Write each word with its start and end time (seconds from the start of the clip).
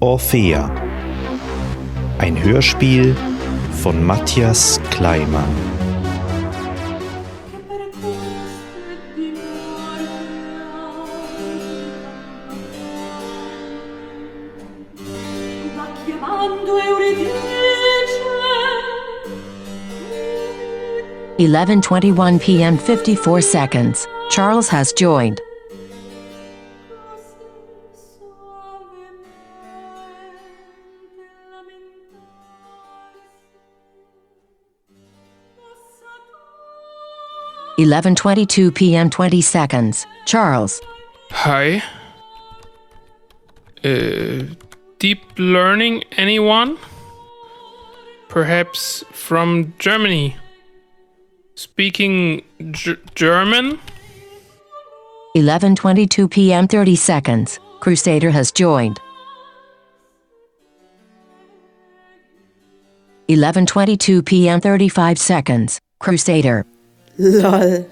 Orphea. 0.00 0.70
Ein 2.18 2.36
Hörspiel 2.42 3.16
von 3.82 4.04
Matthias 4.04 4.78
Kleimann. 4.90 5.48
Eleven 21.38 21.80
twenty-one 21.80 22.38
p.m. 22.38 22.76
fifty-four 22.76 23.40
seconds. 23.40 24.06
Charles 24.28 24.68
has 24.68 24.92
joined. 24.92 25.40
Eleven 37.78 38.14
twenty-two 38.14 38.72
p.m. 38.72 39.10
twenty 39.10 39.40
seconds. 39.42 40.06
Charles. 40.24 40.80
Hi. 41.30 41.82
Uh, 43.84 44.44
deep 44.98 45.20
learning, 45.38 46.02
anyone? 46.16 46.78
Perhaps 48.28 49.04
from 49.12 49.74
Germany. 49.78 50.36
Speaking 51.54 52.42
G- 52.70 52.96
German? 53.14 53.78
11:22 55.36 56.30
p.m. 56.30 56.66
30 56.66 56.96
seconds. 56.96 57.60
Crusader 57.80 58.30
has 58.30 58.50
joined. 58.50 58.98
11:22 63.28 64.24
p.m. 64.24 64.60
35 64.60 65.18
seconds. 65.18 65.80
Crusader. 65.98 66.64
Lol. 67.18 67.86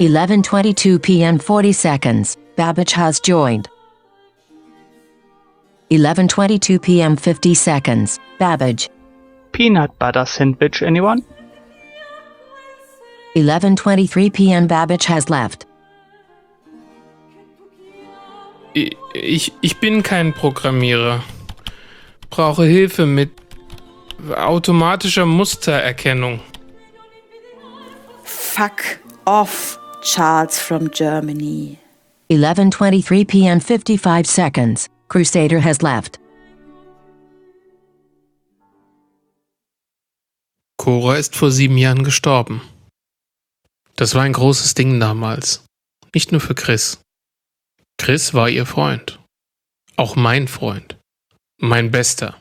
11:22 0.00 0.98
p.m. 1.02 1.38
40 1.38 1.72
seconds. 1.72 2.36
Babbage 2.56 2.92
has 2.92 3.20
joined. 3.20 3.68
11:22 5.90 6.80
p.m. 6.82 7.16
50 7.16 7.54
seconds. 7.54 8.18
Babbage. 8.38 8.90
Peanut 9.52 9.98
butter 9.98 10.26
sandwich, 10.26 10.82
anyone? 10.82 11.22
11:23 13.34 14.32
p.m. 14.32 14.66
Babbage 14.66 15.04
has 15.06 15.28
left. 15.30 15.66
I- 18.76 18.90
Ich, 19.14 19.50
ich 19.62 19.78
bin 19.80 20.02
kein 20.02 20.34
Programmierer. 20.34 21.22
Brauche 22.28 22.64
Hilfe 22.66 23.06
mit 23.06 23.30
automatischer 24.36 25.24
Mustererkennung. 25.24 26.40
Fuck 28.56 29.00
off, 29.26 29.78
Charles 30.00 30.58
from 30.58 30.90
Germany. 30.90 31.78
11:23 32.30 33.28
p.m. 33.28 33.60
55 33.60 34.24
seconds. 34.24 34.88
Crusader 35.08 35.60
has 35.60 35.82
left. 35.82 36.18
Cora 40.78 41.16
ist 41.16 41.36
vor 41.36 41.50
sieben 41.50 41.76
Jahren 41.76 42.02
gestorben. 42.02 42.62
Das 43.96 44.14
war 44.14 44.22
ein 44.22 44.32
großes 44.32 44.72
Ding 44.72 45.00
damals. 45.00 45.62
Nicht 46.14 46.32
nur 46.32 46.40
für 46.40 46.54
Chris. 46.54 46.98
Chris 47.98 48.32
war 48.32 48.48
ihr 48.48 48.64
Freund. 48.64 49.20
Auch 49.96 50.16
mein 50.16 50.48
Freund. 50.48 50.96
Mein 51.60 51.90
bester. 51.90 52.40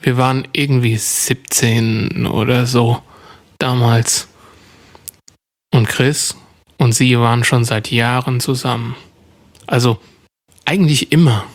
Wir 0.00 0.16
waren 0.16 0.48
irgendwie 0.54 0.96
17 0.96 2.26
oder 2.26 2.64
so 2.64 3.02
damals. 3.58 4.28
Und 5.72 5.88
Chris 5.88 6.36
und 6.78 6.92
sie 6.92 7.18
waren 7.18 7.44
schon 7.44 7.64
seit 7.64 7.90
Jahren 7.90 8.40
zusammen. 8.40 8.96
Also 9.66 10.00
eigentlich 10.64 11.12
immer. 11.12 11.46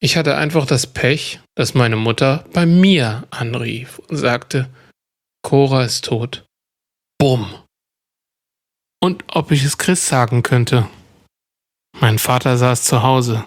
Ich 0.00 0.16
hatte 0.16 0.36
einfach 0.36 0.66
das 0.66 0.86
Pech, 0.86 1.40
dass 1.54 1.74
meine 1.74 1.96
Mutter 1.96 2.44
bei 2.52 2.66
mir 2.66 3.26
anrief 3.30 3.98
und 3.98 4.16
sagte, 4.16 4.68
Cora 5.42 5.84
ist 5.84 6.04
tot. 6.04 6.44
Bumm. 7.18 7.54
Und 9.00 9.24
ob 9.28 9.50
ich 9.50 9.64
es 9.64 9.78
Chris 9.78 10.06
sagen 10.06 10.42
könnte. 10.42 10.88
Mein 12.00 12.18
Vater 12.18 12.58
saß 12.58 12.84
zu 12.84 13.02
Hause, 13.02 13.44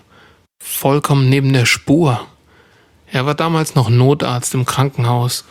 vollkommen 0.64 1.30
neben 1.30 1.54
der 1.54 1.66
Spur. 1.66 2.28
Er 3.12 3.26
war 3.26 3.36
damals 3.36 3.76
noch 3.76 3.90
Notarzt 3.90 4.54
im 4.54 4.66
Krankenhaus 4.66 5.46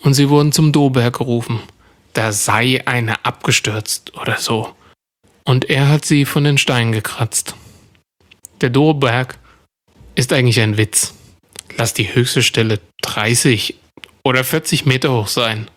und 0.00 0.14
sie 0.14 0.28
wurden 0.28 0.52
zum 0.52 0.72
Doberg 0.72 1.18
gerufen. 1.18 1.60
Da 2.12 2.32
sei 2.32 2.82
eine 2.86 3.24
abgestürzt 3.24 4.16
oder 4.16 4.38
so. 4.38 4.74
Und 5.44 5.70
er 5.70 5.88
hat 5.88 6.04
sie 6.04 6.24
von 6.24 6.44
den 6.44 6.58
Steinen 6.58 6.92
gekratzt. 6.92 7.54
Der 8.60 8.70
Doberg 8.70 9.38
ist 10.14 10.32
eigentlich 10.32 10.60
ein 10.60 10.76
Witz. 10.76 11.14
Lass 11.76 11.94
die 11.94 12.12
höchste 12.14 12.42
Stelle 12.42 12.80
30 13.02 13.76
oder 14.24 14.42
40 14.42 14.84
Meter 14.84 15.12
hoch 15.12 15.28
sein. 15.28 15.70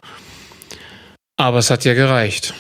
Aber 1.37 1.59
es 1.59 1.69
hat 1.69 1.85
ja 1.85 1.93
gereicht. 1.93 2.53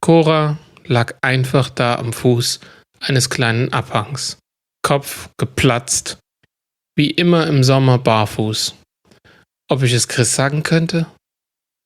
Cora 0.00 0.58
lag 0.84 1.14
einfach 1.22 1.70
da 1.70 1.96
am 1.96 2.12
Fuß 2.12 2.60
eines 3.00 3.30
kleinen 3.30 3.72
Abhangs. 3.72 4.38
Kopf 4.82 5.30
geplatzt. 5.38 6.18
Wie 6.96 7.10
immer 7.10 7.46
im 7.46 7.64
Sommer 7.64 7.98
barfuß. 7.98 8.76
Ob 9.68 9.82
ich 9.82 9.92
es 9.92 10.08
Chris 10.08 10.34
sagen 10.34 10.62
könnte? 10.62 11.06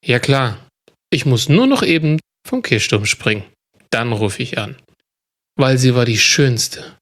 Ja 0.05 0.19
klar. 0.19 0.67
Ich 1.11 1.25
muss 1.25 1.49
nur 1.49 1.65
noch 1.65 1.81
eben 1.81 2.19
vom 2.47 2.61
Kirchturm 2.61 3.05
springen. 3.05 3.43
Dann 3.89 4.11
rufe 4.13 4.43
ich 4.43 4.57
an. 4.57 4.75
Weil 5.55 5.77
sie 5.77 5.95
war 5.95 6.05
die 6.05 6.19
schönste 6.19 6.97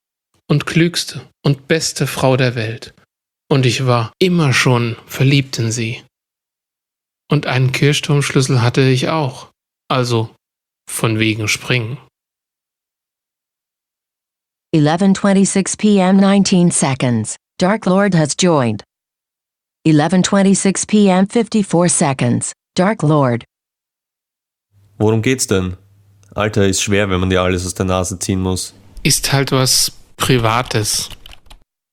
und 0.50 0.66
klügste 0.66 1.28
und 1.44 1.68
beste 1.68 2.07
Frau 2.07 2.38
der 2.38 2.56
Welt. 2.56 2.94
Und 3.50 3.66
ich 3.66 3.85
war 3.85 4.13
immer 4.19 4.53
schon 4.53 4.95
verliebt 5.06 5.59
in 5.59 5.72
sie. 5.72 6.03
Und 7.29 7.45
einen 7.45 7.74
Kirchturmschlüssel 7.74 8.62
hatte 8.62 8.81
ich 8.81 9.09
auch. 9.09 9.51
Also 9.89 10.34
von 10.89 11.19
wegen 11.19 11.47
springen. 11.47 11.97
11:26 14.74 15.78
p.m. 15.78 16.18
19 16.18 16.72
seconds. 16.72 17.38
Dark 17.59 17.88
Lord 17.88 18.13
has 18.13 18.35
joined. 18.35 18.84
11:26 19.84 20.88
p.m. 20.88 21.25
54 21.25 21.90
seconds. 21.90 22.53
Dark 22.75 23.01
Lord. 23.01 23.45
Worum 25.00 25.23
geht's 25.23 25.47
denn? 25.47 25.75
Alter, 26.35 26.68
ist 26.68 26.84
schwer, 26.84 27.09
wenn 27.09 27.19
man 27.19 27.31
dir 27.31 27.41
alles 27.41 27.66
aus 27.66 27.73
der 27.73 27.88
Nase 27.88 28.19
ziehen 28.19 28.41
muss. 28.41 28.75
Ist 29.01 29.34
halt 29.34 29.51
was 29.51 29.91
Privates. 30.18 31.09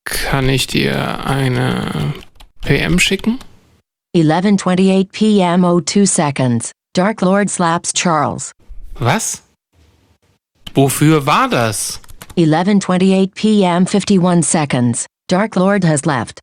Kann 0.04 0.50
ich 0.50 0.66
dir 0.66 1.24
eine 1.24 2.12
PM 2.60 2.98
schicken? 2.98 3.38
11:28 4.14 5.12
p.m. 5.12 5.62
02 5.62 6.04
seconds. 6.04 6.72
Dark 6.94 7.22
Lord 7.22 7.48
slaps 7.48 7.94
Charles. 7.94 8.52
Was? 8.98 9.42
Wofür 10.74 11.24
war 11.24 11.48
das? 11.48 12.00
11:28 12.36 13.34
p.m. 13.34 13.86
51 13.86 14.42
seconds. 14.44 15.06
Dark 15.28 15.56
Lord 15.56 15.84
has 15.84 16.04
left. 16.04 16.40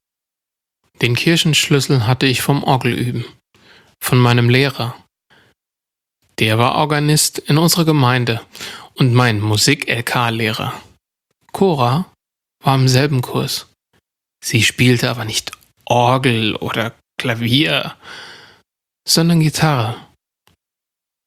Den 1.02 1.16
Kirchenschlüssel 1.16 2.08
hatte 2.08 2.26
ich 2.26 2.42
vom 2.42 2.64
Orgelüben. 2.64 3.26
Von 4.00 4.18
meinem 4.18 4.50
Lehrer. 4.50 4.96
Der 6.40 6.58
war 6.58 6.76
Organist 6.76 7.38
in 7.38 7.60
unserer 7.60 7.86
Gemeinde 7.86 8.42
und 8.96 9.14
mein 9.14 9.40
Musik-LK-Lehrer. 9.40 10.74
Cora 11.52 12.12
war 12.64 12.76
im 12.76 12.88
selben 12.88 13.22
Kurs. 13.22 13.68
Sie 14.44 14.64
spielte 14.64 15.12
aber 15.12 15.26
nicht 15.26 15.52
Orgel 15.86 16.56
oder 16.56 16.96
Klavier, 17.20 17.96
sondern 19.08 19.42
Gitarre. 19.42 19.96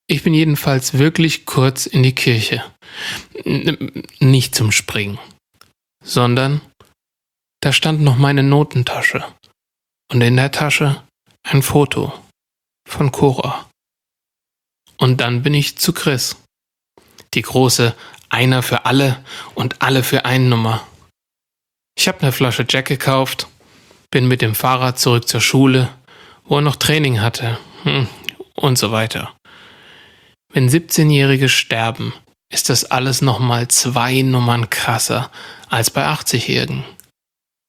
Ich 0.09 0.25
bin 0.25 0.35
jedenfalls 0.35 0.95
wirklich 0.95 1.47
kurz 1.47 1.87
in 1.87 2.03
die 2.03 2.15
Kirche. 2.15 2.65
N 3.45 4.05
nicht 4.19 4.57
zum 4.57 4.73
Springen, 4.73 5.19
sondern 6.03 6.61
da 7.65 7.73
stand 7.73 8.03
noch 8.03 8.17
meine 8.17 8.43
Notentasche 8.43 9.25
und 10.13 10.21
in 10.21 10.37
der 10.37 10.51
Tasche 10.51 11.03
ein 11.45 11.63
Foto 11.63 12.13
von 12.87 13.11
Cora. 13.11 13.71
Und 14.99 15.23
dann 15.23 15.43
bin 15.43 15.55
ich 15.55 15.79
zu 15.79 15.95
Chris. 15.95 16.37
Die 17.33 17.41
große 17.41 17.95
Einer 18.29 18.63
für 18.63 18.85
alle 18.85 19.25
und 19.55 19.81
alle 19.81 20.03
für 20.03 20.27
einen 20.27 20.51
Nummer. 20.51 20.87
Ich 21.97 22.07
habe 22.07 22.21
eine 22.21 22.33
Flasche 22.33 22.67
Jack 22.69 22.85
gekauft, 22.85 23.49
bin 24.11 24.29
mit 24.29 24.43
dem 24.43 24.55
Fahrrad 24.55 24.99
zurück 24.99 25.27
zur 25.27 25.41
Schule, 25.41 25.89
wo 26.45 26.57
er 26.57 26.61
noch 26.61 26.77
Training 26.77 27.23
hatte 27.23 27.59
hm, 27.85 28.09
und 28.57 28.77
so 28.77 28.93
weiter. 28.93 29.35
Wenn 30.53 30.69
17-Jährige 30.69 31.49
sterben, 31.49 32.13
ist 32.53 32.69
das 32.69 32.85
alles 32.85 33.23
nochmal 33.23 33.69
zwei 33.69 34.21
Nummern 34.21 34.69
krasser 34.69 35.31
als 35.71 35.91
bei 35.91 36.07
80-Jährigen. 36.07 36.85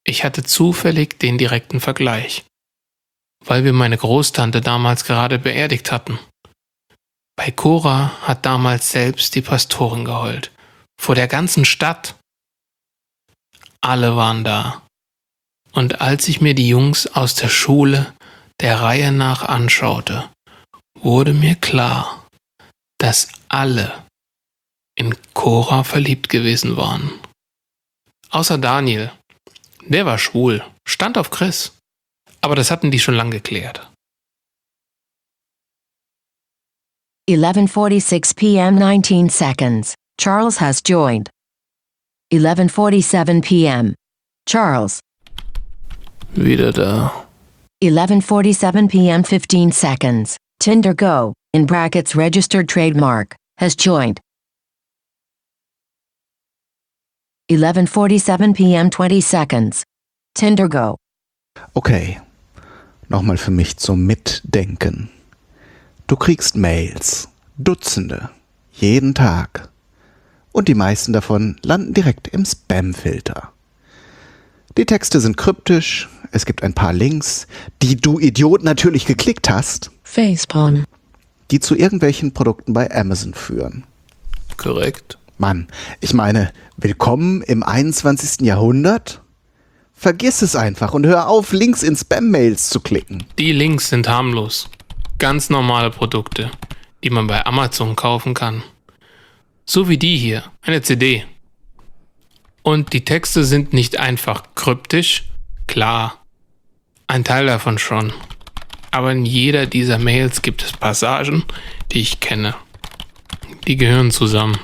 Ich 0.08 0.24
hatte 0.24 0.44
zufällig 0.44 1.20
den 1.20 1.38
direkten 1.38 1.80
Vergleich, 1.80 2.46
weil 3.44 3.64
wir 3.64 3.74
meine 3.74 3.98
Großtante 3.98 4.62
damals 4.62 5.04
gerade 5.04 5.40
beerdigt 5.40 5.92
hatten. 5.92 6.20
Bei 7.36 7.52
Cora 7.52 8.12
hat 8.22 8.46
damals 8.46 8.92
selbst 8.92 9.36
die 9.36 9.42
Pastorin 9.42 10.06
geheult. 10.06 10.52
Vor 11.02 11.16
der 11.16 11.28
ganzen 11.28 11.66
Stadt. 11.66 12.16
Alle 13.82 14.16
waren 14.16 14.44
da. 14.44 14.84
Und 15.74 16.00
als 16.02 16.28
ich 16.30 16.40
mir 16.40 16.56
die 16.56 16.70
Jungs 16.70 17.08
aus 17.08 17.36
der 17.36 17.50
Schule 17.50 18.14
der 18.62 18.80
Reihe 18.80 19.12
nach 19.12 19.44
anschaute, 19.44 20.30
wurde 20.98 21.34
mir 21.34 21.56
klar, 21.56 22.26
dass 23.00 23.28
alle 23.50 24.06
in 24.98 25.14
Cora 25.34 25.84
verliebt 25.84 26.30
gewesen 26.30 26.78
waren. 26.78 27.12
Außer 28.30 28.58
Daniel. 28.58 29.12
Der 29.88 30.06
war 30.06 30.18
schwul, 30.18 30.64
stand 30.88 31.18
auf 31.18 31.30
Chris. 31.30 31.72
Aber 32.42 32.56
das 32.56 32.72
hatten 32.72 32.92
die 32.92 33.00
schon 33.00 33.16
lang 33.16 33.32
geklärt. 33.32 33.88
11:46 37.30 38.36
p.m. 38.36 38.76
19 38.76 39.30
seconds. 39.30 39.96
Charles 40.20 40.60
has 40.60 40.82
joined. 40.86 41.30
11:47 42.32 43.42
p.m. 43.42 43.96
Charles. 44.48 45.00
Wieder 46.36 46.72
da. 46.72 47.26
11:47 47.84 48.90
p.m. 48.90 49.24
15 49.24 49.72
seconds. 49.72 50.38
Tinder 50.60 50.94
Go 50.94 51.34
in 51.54 51.66
brackets 51.66 52.16
registered 52.16 52.68
trademark 52.68 53.36
has 53.58 53.76
joined. 53.76 54.20
11:47 57.52 58.54
p.m. 58.54 58.92
20 58.92 59.22
seconds. 59.22 59.84
Tinder 60.34 60.68
Go. 60.68 60.96
Okay, 61.74 62.20
nochmal 63.08 63.38
für 63.38 63.52
mich 63.52 63.78
zum 63.78 64.06
Mitdenken. 64.06 65.10
Du 66.08 66.16
kriegst 66.16 66.56
Mails, 66.56 67.30
Dutzende, 67.58 68.30
jeden 68.74 69.14
Tag. 69.14 69.70
Und 70.52 70.68
die 70.68 70.74
meisten 70.74 71.14
davon 71.14 71.58
landen 71.62 71.94
direkt 71.94 72.28
im 72.30 72.46
Spam-Filter. 72.46 73.52
Die 74.78 74.86
Texte 74.86 75.20
sind 75.20 75.38
kryptisch, 75.38 76.10
es 76.32 76.46
gibt 76.46 76.64
ein 76.64 76.74
paar 76.74 76.94
Links, 76.94 77.48
die 77.82 77.96
du 77.96 78.20
Idiot 78.20 78.64
natürlich 78.64 79.06
geklickt 79.06 79.50
hast, 79.50 79.92
Facepalm. 80.04 80.86
die 81.52 81.60
zu 81.60 81.76
irgendwelchen 81.76 82.34
Produkten 82.34 82.74
bei 82.74 82.90
Amazon 82.94 83.34
führen. 83.36 83.84
Korrekt. 84.58 85.18
Mann, 85.38 85.68
ich 86.00 86.14
meine, 86.14 86.54
willkommen 86.78 87.42
im 87.42 87.62
21. 87.62 88.46
Jahrhundert? 88.48 89.22
Vergiss 89.94 90.42
es 90.42 90.56
einfach 90.56 90.94
und 90.94 91.06
hör 91.06 91.28
auf, 91.28 91.52
Links 91.52 91.84
in 91.84 91.98
Spam-Mails 91.98 92.70
zu 92.70 92.80
klicken. 92.80 93.26
Die 93.38 93.52
Links 93.52 93.90
sind 93.90 94.08
harmlos. 94.08 94.70
Ganz 95.20 95.50
normale 95.50 95.90
Produkte, 95.90 96.52
die 97.04 97.10
man 97.10 97.28
bei 97.28 97.46
Amazon 97.46 97.98
kaufen 97.98 98.34
kann. 98.34 98.64
So 99.66 99.90
wie 99.90 99.98
die 99.98 100.16
hier, 100.16 100.44
eine 100.62 100.82
CD. 100.82 101.26
Und 102.62 102.94
die 102.94 103.04
Texte 103.04 103.44
sind 103.44 103.74
nicht 103.74 104.00
einfach 104.00 104.44
kryptisch, 104.56 105.26
klar. 105.68 106.24
Ein 107.08 107.26
Teil 107.26 107.48
davon 107.48 107.78
schon. 107.78 108.14
Aber 108.92 109.12
in 109.12 109.26
jeder 109.26 109.66
dieser 109.66 110.00
Mails 110.00 110.42
gibt 110.42 110.64
es 110.64 110.72
Passagen, 110.72 111.44
die 111.92 112.00
ich 112.00 112.22
kenne. 112.22 112.56
Die 113.68 113.76
gehören 113.76 114.12
zusammen. 114.12 114.58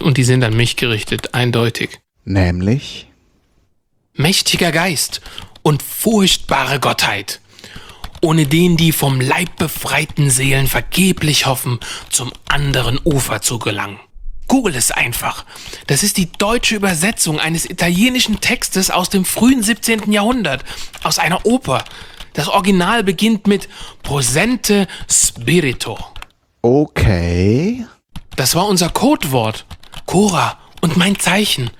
Und 0.00 0.16
die 0.16 0.24
sind 0.24 0.42
an 0.44 0.56
mich 0.56 0.76
gerichtet, 0.76 1.34
eindeutig. 1.34 2.00
Nämlich, 2.24 3.08
mächtiger 4.14 4.72
Geist 4.72 5.20
und 5.62 5.82
furchtbare 5.82 6.80
Gottheit, 6.80 7.40
ohne 8.20 8.46
den 8.46 8.76
die 8.76 8.92
vom 8.92 9.20
Leib 9.20 9.56
befreiten 9.56 10.30
Seelen 10.30 10.66
vergeblich 10.66 11.46
hoffen, 11.46 11.80
zum 12.10 12.32
anderen 12.48 12.98
Ufer 13.04 13.42
zu 13.42 13.58
gelangen. 13.58 13.98
Google 14.48 14.74
es 14.76 14.90
einfach. 14.90 15.44
Das 15.86 16.02
ist 16.02 16.16
die 16.18 16.30
deutsche 16.30 16.76
Übersetzung 16.76 17.40
eines 17.40 17.68
italienischen 17.68 18.40
Textes 18.40 18.90
aus 18.90 19.08
dem 19.08 19.24
frühen 19.24 19.62
17. 19.62 20.12
Jahrhundert, 20.12 20.64
aus 21.02 21.18
einer 21.18 21.46
Oper. 21.46 21.84
Das 22.34 22.48
Original 22.48 23.02
beginnt 23.02 23.46
mit 23.46 23.68
Prosente 24.02 24.86
Spirito. 25.10 25.98
okay, 26.62 27.86
Das 28.36 28.54
war 28.54 28.66
unser 28.66 28.88
Codewort. 28.90 29.64
Cora 30.06 30.58
und 30.80 30.96
mein 30.96 31.18
Zeichen. 31.18 31.70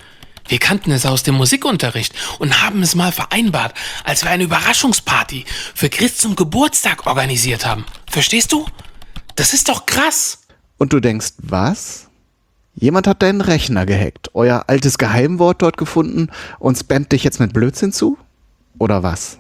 Wir 0.49 0.59
kannten 0.59 0.91
es 0.91 1.07
aus 1.07 1.23
dem 1.23 1.37
Musikunterricht 1.37 2.15
und 2.39 2.63
haben 2.63 2.83
es 2.83 2.95
mal 2.95 3.13
vereinbart, 3.13 3.75
als 4.05 4.25
wir 4.25 4.31
eine 4.31 4.45
Überraschungsparty 4.45 5.45
für 5.75 5.89
Chris 5.89 6.19
zum 6.19 6.37
Geburtstag 6.37 7.07
organisiert 7.07 7.65
haben. 7.65 7.85
Verstehst 8.11 8.53
du? 8.53 8.67
Das 9.37 9.55
ist 9.55 9.69
doch 9.69 9.87
krass. 9.87 10.43
Und 10.79 10.93
du 10.93 11.01
denkst, 11.01 11.35
was? 11.39 12.09
Jemand 12.75 13.07
hat 13.07 13.23
deinen 13.23 13.41
Rechner 13.41 13.87
gehackt, 13.87 14.31
euer 14.35 14.65
altes 14.67 14.99
Geheimwort 14.99 15.63
dort 15.63 15.77
gefunden 15.77 16.31
und 16.59 16.79
spammt 16.79 17.13
dich 17.13 17.23
jetzt 17.23 17.39
mit 17.39 17.53
Blödsinn 17.53 17.93
zu? 17.93 18.19
Oder 18.79 19.03
was? 19.03 19.39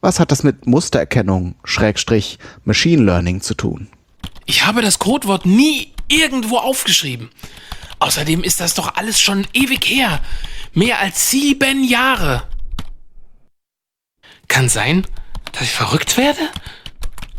Was 0.00 0.20
hat 0.20 0.30
das 0.30 0.44
mit 0.44 0.66
Mustererkennung, 0.66 1.56
Schrägstrich, 1.64 2.38
Machine 2.64 3.02
Learning 3.02 3.40
zu 3.40 3.54
tun? 3.54 3.88
Ich 4.46 4.64
habe 4.64 4.82
das 4.82 4.98
Codewort 4.98 5.44
nie 5.44 5.92
irgendwo 6.08 6.58
aufgeschrieben. 6.58 7.30
Außerdem 7.98 8.42
ist 8.42 8.60
das 8.60 8.74
doch 8.74 8.94
alles 8.94 9.20
schon 9.20 9.46
ewig 9.52 9.88
her. 9.88 10.22
Mehr 10.72 10.98
als 11.00 11.30
sieben 11.30 11.84
Jahre. 11.84 12.46
Kann 14.46 14.68
sein, 14.68 15.06
dass 15.52 15.62
ich 15.62 15.70
verrückt 15.70 16.16
werde? 16.16 16.40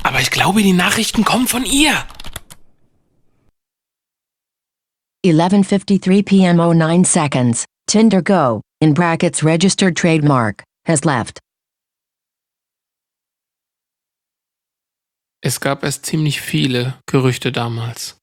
Aber 0.04 0.20
ich 0.22 0.32
glaube, 0.32 0.62
die 0.62 0.74
Nachrichten 0.74 1.24
kommen 1.26 1.48
von 1.48 1.66
ihr. 1.66 2.06
11:53 5.26 6.24
p.m. 6.24 6.58
09 6.58 7.04
seconds. 7.04 7.66
Tinder 7.88 8.22
Go 8.22 8.62
in 8.82 8.94
brackets 8.94 9.44
registered 9.44 9.98
trademark 9.98 10.64
has 10.88 11.04
left. 11.04 11.40
Es 15.42 15.60
gab 15.60 15.84
erst 15.84 16.06
ziemlich 16.06 16.42
viele 16.42 17.00
Gerüchte 17.06 17.52
damals. 17.52 18.19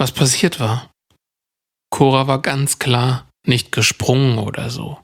Was 0.00 0.12
passiert 0.12 0.60
war? 0.60 0.90
Cora 1.90 2.26
war 2.26 2.40
ganz 2.40 2.78
klar 2.78 3.28
nicht 3.46 3.70
gesprungen 3.70 4.38
oder 4.38 4.70
so. 4.70 4.98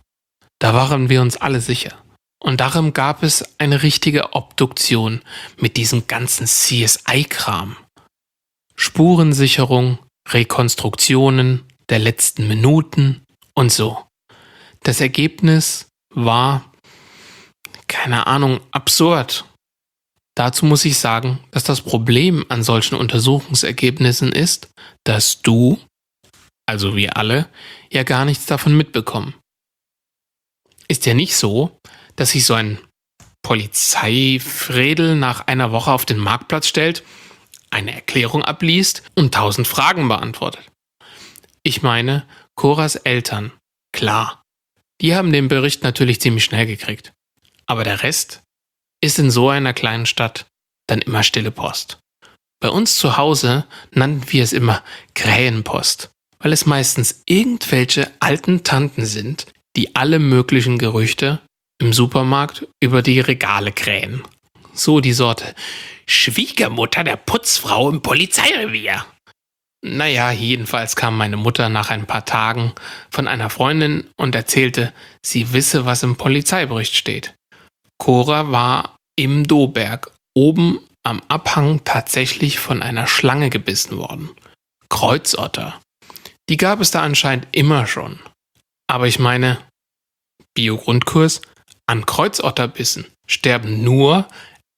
Da 0.59 0.73
waren 0.73 1.11
wir 1.11 1.21
uns 1.21 1.37
alle 1.37 1.61
sicher. 1.61 2.03
Und 2.43 2.63
darum 2.63 2.95
gab 2.95 3.23
es 3.23 3.59
eine 3.59 3.83
richtige 3.83 4.33
Obduktion 4.33 5.21
mit 5.59 5.77
diesem 5.77 6.07
ganzen 6.07 6.47
CSI-Kram. 6.47 7.77
Spurensicherung, 8.75 9.99
Rekonstruktionen 10.31 11.65
der 11.91 11.99
letzten 11.99 12.49
Minuten 12.49 13.23
und 13.53 13.71
so. 13.71 14.03
Das 14.83 15.03
Ergebnis 15.03 15.89
war, 16.15 16.73
keine 17.87 18.27
Ahnung, 18.27 18.61
absurd. 18.71 19.45
Dazu 20.37 20.67
muss 20.67 20.85
ich 20.85 20.99
sagen, 20.99 21.41
dass 21.51 21.65
das 21.65 21.81
Problem 21.81 22.45
an 22.51 22.63
solchen 22.63 22.95
Untersuchungsergebnissen 22.95 24.33
ist, 24.33 24.69
dass 25.05 25.41
du, 25.41 25.81
also 26.67 26.95
wir 26.95 27.17
alle, 27.17 27.49
ja 27.91 28.03
gar 28.03 28.27
nichts 28.27 28.45
davon 28.45 28.77
mitbekommen. 28.77 29.35
Ist 30.89 31.07
ja 31.07 31.15
nicht 31.15 31.35
so, 31.35 31.79
dass 32.17 32.33
sich 32.33 32.45
so 32.45 32.55
ein 32.55 32.79
Polizeifredel 33.43 35.17
nach 35.17 35.47
einer 35.47 35.73
Woche 35.73 35.91
auf 35.91 36.05
den 36.05 36.19
Marktplatz 36.19 36.69
stellt, 36.69 37.03
eine 37.71 37.95
Erklärung 37.95 38.45
abliest 38.45 39.03
und 39.15 39.33
tausend 39.35 39.67
Fragen 39.67 40.07
beantwortet. 40.07 40.71
Ich 41.63 41.83
meine, 41.83 42.27
Coras 42.55 42.97
Eltern, 42.97 43.53
klar, 43.93 44.43
die 45.01 45.15
haben 45.15 45.33
den 45.33 45.49
Bericht 45.49 45.83
natürlich 45.83 46.21
ziemlich 46.21 46.45
schnell 46.45 46.67
gekriegt. 46.67 47.13
Aber 47.67 47.85
der 47.85 48.03
Rest 48.03 48.43
ist 49.03 49.19
in 49.19 49.31
so 49.31 49.49
einer 49.49 49.73
kleinen 49.73 50.07
Stadt 50.07 50.47
dann 50.89 51.01
immer 51.01 51.23
stille 51.23 51.51
Post. 51.51 51.99
Bei 52.61 52.69
uns 52.69 52.97
zu 52.97 53.17
Hause 53.17 53.67
nannten 53.91 54.33
wir 54.33 54.43
es 54.43 54.53
immer 54.53 54.83
Krähenpost, 55.15 56.11
weil 56.39 56.53
es 56.53 56.67
meistens 56.67 57.23
irgendwelche 57.27 58.11
alten 58.21 58.65
Tanten 58.65 59.05
sind, 59.05 59.47
die 59.77 59.95
alle 59.95 60.19
möglichen 60.19 60.79
Gerüchte 60.79 61.41
im 61.79 61.93
Supermarkt 61.93 62.67
über 62.83 63.03
die 63.03 63.21
Regale 63.21 63.73
krähen. 63.73 64.23
So 64.73 65.01
die 65.01 65.13
Sorte 65.13 65.55
Schwiegermutter 66.09 67.05
der 67.05 67.17
Putzfrau 67.17 67.91
im 67.91 68.01
Polizeirevier. 68.01 69.05
Naja, 69.83 70.31
jedenfalls 70.31 70.97
kam 70.97 71.17
meine 71.17 71.37
Mutter 71.37 71.69
nach 71.69 71.91
ein 71.91 72.07
paar 72.07 72.25
Tagen 72.25 72.73
von 73.11 73.29
einer 73.29 73.51
Freundin 73.51 74.09
und 74.17 74.35
erzählte, 74.35 74.93
sie 75.23 75.53
wisse, 75.53 75.85
was 75.85 76.03
im 76.03 76.17
Polizeibericht 76.17 76.97
steht. 76.97 77.35
Cora 77.99 78.51
war 78.51 78.97
im 79.17 79.47
Doberg 79.47 80.13
oben 80.35 80.81
am 81.03 81.23
Abhang 81.29 81.83
tatsächlich 81.85 82.59
von 82.59 82.83
einer 82.83 83.07
Schlange 83.07 83.51
gebissen 83.51 83.97
worden. 83.97 84.31
Kreuzotter. 84.89 85.81
Die 86.49 86.57
gab 86.57 86.81
es 86.81 86.91
da 86.91 87.03
anscheinend 87.03 87.49
immer 87.53 87.87
schon. 87.87 88.21
Aber 88.89 89.07
ich 89.07 89.19
meine, 89.19 89.59
Bio-Grundkurs, 90.55 91.43
an 91.87 92.07
Kreuzotterbissen 92.07 93.07
sterben 93.29 93.83
nur 93.83 94.29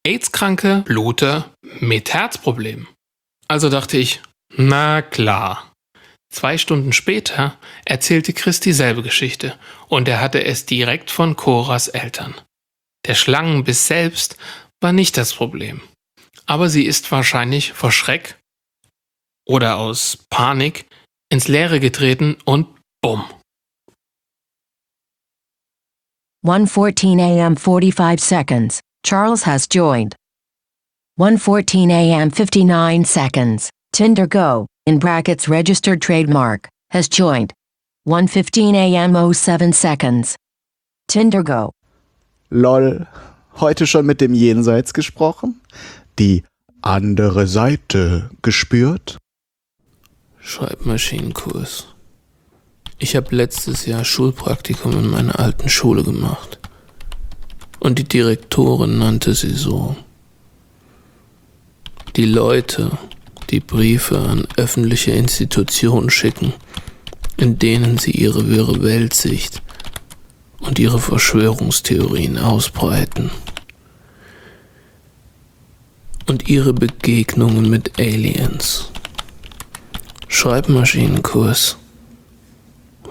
AIDS-kranke 0.07 0.83
Bluter 0.87 1.51
mit 1.81 2.13
Herzproblemen. 2.13 2.87
Also 3.49 3.71
dachte 3.71 3.97
ich, 3.97 4.21
na 4.55 5.03
klar. 5.03 5.73
Zwei 6.31 6.59
Stunden 6.59 6.93
später 6.93 7.57
erzählte 7.87 8.35
Chris 8.35 8.61
dieselbe 8.61 9.03
Geschichte 9.03 9.59
und 9.89 10.09
er 10.09 10.21
hatte 10.21 10.45
es 10.45 10.67
direkt 10.67 11.11
von 11.11 11.37
Coras 11.37 11.89
Eltern. 11.89 12.35
Der 13.07 13.15
Schlangenbiss 13.15 13.87
selbst 13.87 14.37
war 14.81 14.93
nicht 14.93 15.17
das 15.17 15.35
Problem. 15.35 15.81
Aber 16.47 16.69
sie 16.69 16.85
ist 16.85 17.11
wahrscheinlich 17.11 17.73
vor 17.73 17.93
Schreck 17.93 18.39
oder 19.47 19.77
aus 19.77 20.19
Panik 20.31 20.87
ins 21.31 21.49
Leere 21.49 21.81
getreten 21.81 22.37
und 22.45 22.69
bumm. 23.03 23.25
1:14 26.45 27.19
a.m. 27.21 27.57
45 27.57 28.21
seconds. 28.21 28.81
Charles 29.05 29.45
has 29.45 29.67
joined. 29.69 30.15
1:14 31.19 31.91
a.m. 31.91 32.31
59 32.31 33.05
seconds. 33.05 33.71
Tinder 33.93 34.27
Go 34.27 34.67
in 34.87 34.99
brackets 34.99 35.49
registered 35.49 36.01
trademark 36.01 36.69
has 36.91 37.09
joined. 37.09 37.53
1:15 38.07 38.75
a.m. 38.75 39.35
07 39.35 39.73
seconds. 39.73 40.37
Tinder 41.09 41.43
Go. 41.43 41.73
Lol. 42.51 43.07
Heute 43.57 43.87
schon 43.87 44.07
mit 44.07 44.21
dem 44.21 44.33
Jenseits 44.33 44.95
gesprochen? 44.95 45.61
Die 46.19 46.45
andere 46.81 47.47
Seite 47.47 48.31
gespürt? 48.41 49.19
Schreibmaschinenkurs. 50.41 51.89
Ich 52.99 53.17
habe 53.17 53.37
letztes 53.37 53.85
Jahr 53.85 54.05
Schulpraktikum 54.05 54.93
in 54.93 55.11
meiner 55.11 55.39
alten 55.39 55.69
Schule 55.69 56.03
gemacht. 56.03 56.59
Und 57.81 57.99
die 57.99 58.09
Direktorin 58.09 58.99
nannte 58.99 59.35
sie 59.35 59.53
so. 59.53 59.97
Die 62.17 62.25
Leute, 62.25 62.97
die 63.51 63.61
Briefe 63.61 64.19
an 64.19 64.49
öffentliche 64.57 65.13
Institutionen 65.13 66.09
schicken, 66.09 66.55
in 67.37 67.59
denen 67.59 67.99
sie 67.99 68.13
ihre 68.13 68.49
wirre 68.49 68.83
Weltsicht 68.83 69.63
und 70.69 70.79
ihre 70.79 70.99
Verschwörungstheorien 70.99 72.37
ausbreiten. 72.37 73.31
Und 76.27 76.47
ihre 76.47 76.75
Begegnungen 76.75 77.71
mit 77.71 77.99
Aliens. 77.99 78.91
Schreibmaschinenkurs, 80.29 81.79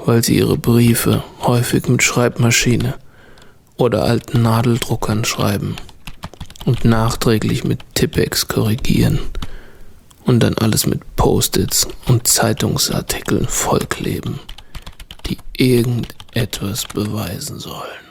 weil 0.06 0.24
sie 0.24 0.38
ihre 0.38 0.56
Briefe 0.56 1.24
häufig 1.42 1.88
mit 1.88 2.04
Schreibmaschine 2.04 2.94
oder 3.76 4.04
alten 4.04 4.44
Nadeldruckern 4.44 5.26
schreiben 5.26 5.78
und 6.66 6.86
nachträglich 6.86 7.64
mit 7.64 7.80
Tippex 7.96 8.48
korrigieren 8.48 9.20
und 10.26 10.42
dann 10.42 10.54
alles 10.60 10.86
mit 10.86 11.02
Post-its 11.16 11.88
und 12.06 12.28
Zeitungsartikeln 12.28 13.48
vollkleben, 13.48 14.40
die 15.26 15.40
irgendetwas 16.38 16.86
beweisen 16.86 17.60
sollen. 17.60 18.06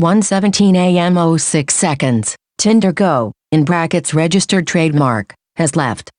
1:17 0.00 0.76
a.m. 0.76 1.38
06 1.38 1.74
seconds. 1.74 2.36
Tinder 2.56 2.92
Go 2.92 3.32
in 3.50 3.64
brackets 3.64 4.14
registered 4.14 4.66
trademark 4.66 5.34
has 5.56 5.74
left. 5.74 6.10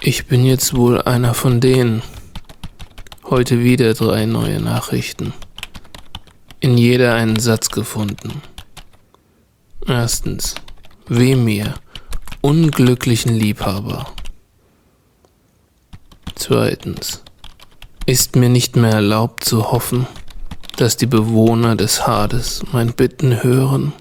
Ich 0.00 0.26
bin 0.26 0.44
jetzt 0.44 0.74
wohl 0.74 1.02
einer 1.02 1.34
von 1.34 1.60
denen. 1.60 2.02
Heute 3.24 3.62
wieder 3.62 3.94
drei 3.94 4.26
neue 4.26 4.60
Nachrichten. 4.60 5.32
In 6.60 6.78
jeder 6.78 7.14
einen 7.14 7.38
Satz 7.38 7.68
gefunden. 7.68 8.42
Erstens, 9.86 10.54
weh 11.06 11.36
mir, 11.36 11.74
unglücklichen 12.40 13.34
Liebhaber. 13.34 14.06
Zweitens, 16.40 17.24
ist 18.06 18.36
mir 18.36 18.48
nicht 18.48 18.76
mehr 18.76 18.92
erlaubt 18.92 19.42
zu 19.42 19.72
hoffen, 19.72 20.06
dass 20.76 20.96
die 20.96 21.06
Bewohner 21.06 21.74
des 21.74 22.06
Hades 22.06 22.62
mein 22.70 22.92
Bitten 22.92 23.42
hören. 23.42 23.92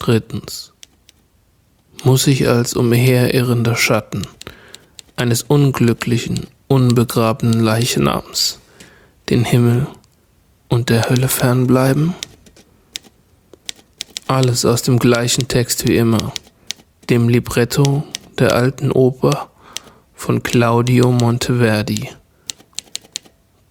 Drittens, 0.00 0.72
muss 2.02 2.26
ich 2.26 2.48
als 2.48 2.74
umherirrender 2.74 3.76
Schatten 3.76 4.26
eines 5.14 5.42
unglücklichen, 5.44 6.48
unbegrabenen 6.66 7.60
Leichnams 7.60 8.58
den 9.30 9.44
Himmel 9.44 9.86
und 10.68 10.90
der 10.90 11.08
Hölle 11.08 11.28
fernbleiben? 11.28 12.16
Alles 14.26 14.64
aus 14.64 14.82
dem 14.82 14.98
gleichen 14.98 15.46
Text 15.46 15.86
wie 15.86 15.96
immer, 15.96 16.32
dem 17.08 17.28
Libretto 17.28 18.02
der 18.40 18.56
alten 18.56 18.90
Oper 18.90 19.50
von 20.16 20.42
Claudio 20.42 21.12
Monteverdi. 21.12 22.10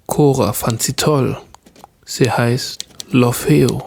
Cora 0.08 0.54
fand 0.54 0.82
sie 0.82 0.94
toll. 0.94 1.38
Sie 2.06 2.32
heißt 2.32 2.86
L'Orfeo. 3.12 3.84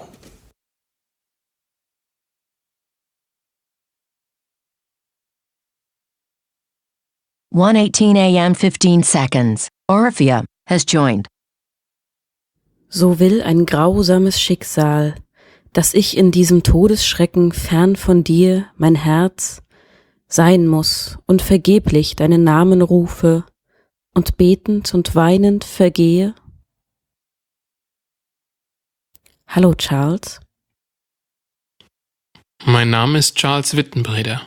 One 7.50 7.76
eighteen 7.76 8.16
a.m. 8.16 8.54
15 8.54 9.02
seconds. 9.02 9.68
Orphea 9.90 10.44
has 10.68 10.84
joined. 10.84 11.26
So 12.90 13.18
will 13.18 13.42
ein 13.42 13.64
grausames 13.64 14.40
Schicksal, 14.40 15.14
dass 15.72 15.94
ich 15.94 16.16
in 16.16 16.30
diesem 16.30 16.62
Todesschrecken 16.62 17.52
fern 17.52 17.96
von 17.96 18.24
dir, 18.24 18.66
mein 18.76 18.94
Herz, 18.94 19.62
sein 20.28 20.66
muss 20.66 21.18
und 21.26 21.42
vergeblich 21.42 22.16
deinen 22.16 22.44
Namen 22.44 22.82
rufe 22.82 23.44
und 24.14 24.36
betend 24.36 24.94
und 24.94 25.14
weinend 25.14 25.64
vergehe? 25.64 26.34
Hallo 29.46 29.74
Charles. 29.74 30.40
Mein 32.64 32.90
Name 32.90 33.18
ist 33.18 33.36
Charles 33.36 33.76
Wittenbreder. 33.76 34.46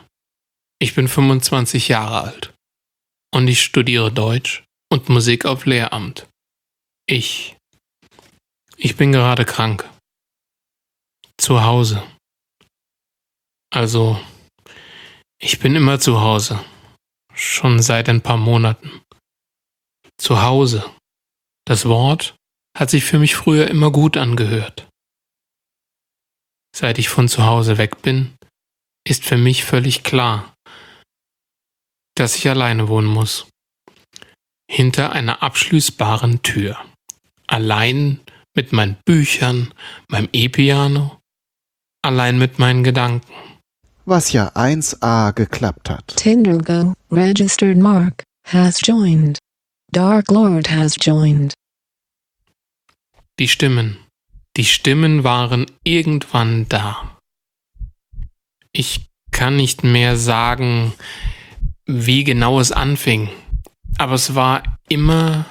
Ich 0.78 0.94
bin 0.94 1.08
25 1.08 1.88
Jahre 1.88 2.22
alt 2.22 2.54
und 3.34 3.48
ich 3.48 3.62
studiere 3.62 4.12
Deutsch 4.12 4.64
und 4.90 5.08
Musik 5.08 5.44
auf 5.46 5.66
Lehramt. 5.66 6.28
Ich. 7.06 7.56
Ich 8.76 8.96
bin 8.96 9.12
gerade 9.12 9.44
krank. 9.44 9.88
Zu 11.38 11.64
Hause. 11.64 12.02
Also, 13.70 14.20
ich 15.42 15.58
bin 15.58 15.74
immer 15.74 15.98
zu 15.98 16.20
Hause. 16.20 16.64
Schon 17.34 17.82
seit 17.82 18.08
ein 18.08 18.22
paar 18.22 18.36
Monaten. 18.36 19.02
Zu 20.16 20.42
Hause. 20.42 20.88
Das 21.66 21.86
Wort 21.86 22.36
hat 22.78 22.90
sich 22.90 23.04
für 23.04 23.18
mich 23.18 23.34
früher 23.34 23.68
immer 23.68 23.90
gut 23.90 24.16
angehört. 24.16 24.88
Seit 26.74 26.98
ich 26.98 27.08
von 27.08 27.28
zu 27.28 27.44
Hause 27.44 27.76
weg 27.76 28.02
bin, 28.02 28.34
ist 29.06 29.24
für 29.24 29.36
mich 29.36 29.64
völlig 29.64 30.04
klar, 30.04 30.54
dass 32.14 32.36
ich 32.36 32.48
alleine 32.48 32.88
wohnen 32.88 33.08
muss. 33.08 33.48
Hinter 34.70 35.12
einer 35.12 35.42
abschließbaren 35.42 36.42
Tür. 36.42 36.82
Allein 37.46 38.20
mit 38.54 38.72
meinen 38.72 38.96
Büchern, 39.04 39.74
meinem 40.08 40.28
E-Piano, 40.32 41.20
allein 42.02 42.38
mit 42.38 42.58
meinen 42.58 42.84
Gedanken. 42.84 43.41
Was 44.12 44.30
ja 44.30 44.52
1a 44.54 45.32
geklappt 45.32 45.88
hat. 45.88 46.06
Tinder 46.16 46.58
Go, 46.58 46.92
registered 47.10 47.78
Mark, 47.78 48.24
has 48.46 48.78
joined. 48.78 49.38
Dark 49.90 50.30
Lord 50.30 50.70
has 50.70 50.96
joined. 51.00 51.54
Die 53.38 53.48
Stimmen. 53.48 53.96
Die 54.58 54.66
Stimmen 54.66 55.24
waren 55.24 55.64
irgendwann 55.82 56.68
da. 56.68 57.16
Ich 58.72 59.08
kann 59.30 59.56
nicht 59.56 59.82
mehr 59.82 60.18
sagen, 60.18 60.92
wie 61.86 62.22
genau 62.22 62.60
es 62.60 62.70
anfing, 62.70 63.30
aber 63.96 64.12
es 64.12 64.34
war 64.34 64.78
immer, 64.90 65.46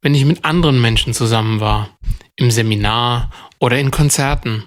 wenn 0.00 0.14
ich 0.14 0.24
mit 0.24 0.46
anderen 0.46 0.80
Menschen 0.80 1.12
zusammen 1.12 1.60
war, 1.60 1.90
im 2.36 2.50
Seminar 2.50 3.30
oder 3.58 3.78
in 3.78 3.90
Konzerten. 3.90 4.64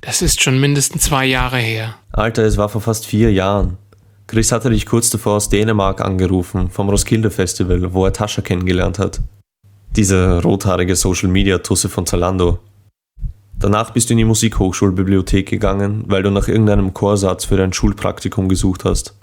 Das 0.00 0.22
ist 0.22 0.42
schon 0.42 0.60
mindestens 0.60 1.04
zwei 1.04 1.26
Jahre 1.26 1.58
her. 1.58 1.96
Alter, 2.12 2.44
es 2.44 2.56
war 2.56 2.68
vor 2.68 2.80
fast 2.80 3.06
vier 3.06 3.32
Jahren. 3.32 3.78
Chris 4.26 4.52
hatte 4.52 4.70
dich 4.70 4.86
kurz 4.86 5.10
davor 5.10 5.36
aus 5.36 5.48
Dänemark 5.48 6.00
angerufen, 6.00 6.70
vom 6.70 6.88
Roskilde 6.88 7.30
Festival, 7.30 7.94
wo 7.94 8.04
er 8.04 8.12
Tascha 8.12 8.42
kennengelernt 8.42 8.98
hat. 8.98 9.20
Diese 9.96 10.42
rothaarige 10.42 10.96
Social 10.96 11.28
Media 11.28 11.58
Tusse 11.58 11.88
von 11.88 12.06
Zalando. 12.06 12.58
Danach 13.58 13.90
bist 13.90 14.08
du 14.08 14.14
in 14.14 14.18
die 14.18 14.24
Musikhochschulbibliothek 14.24 15.48
gegangen, 15.48 16.04
weil 16.06 16.22
du 16.22 16.30
nach 16.30 16.46
irgendeinem 16.46 16.94
Chorsatz 16.94 17.46
für 17.46 17.56
dein 17.56 17.72
Schulpraktikum 17.72 18.48
gesucht 18.48 18.84
hast. 18.84 19.14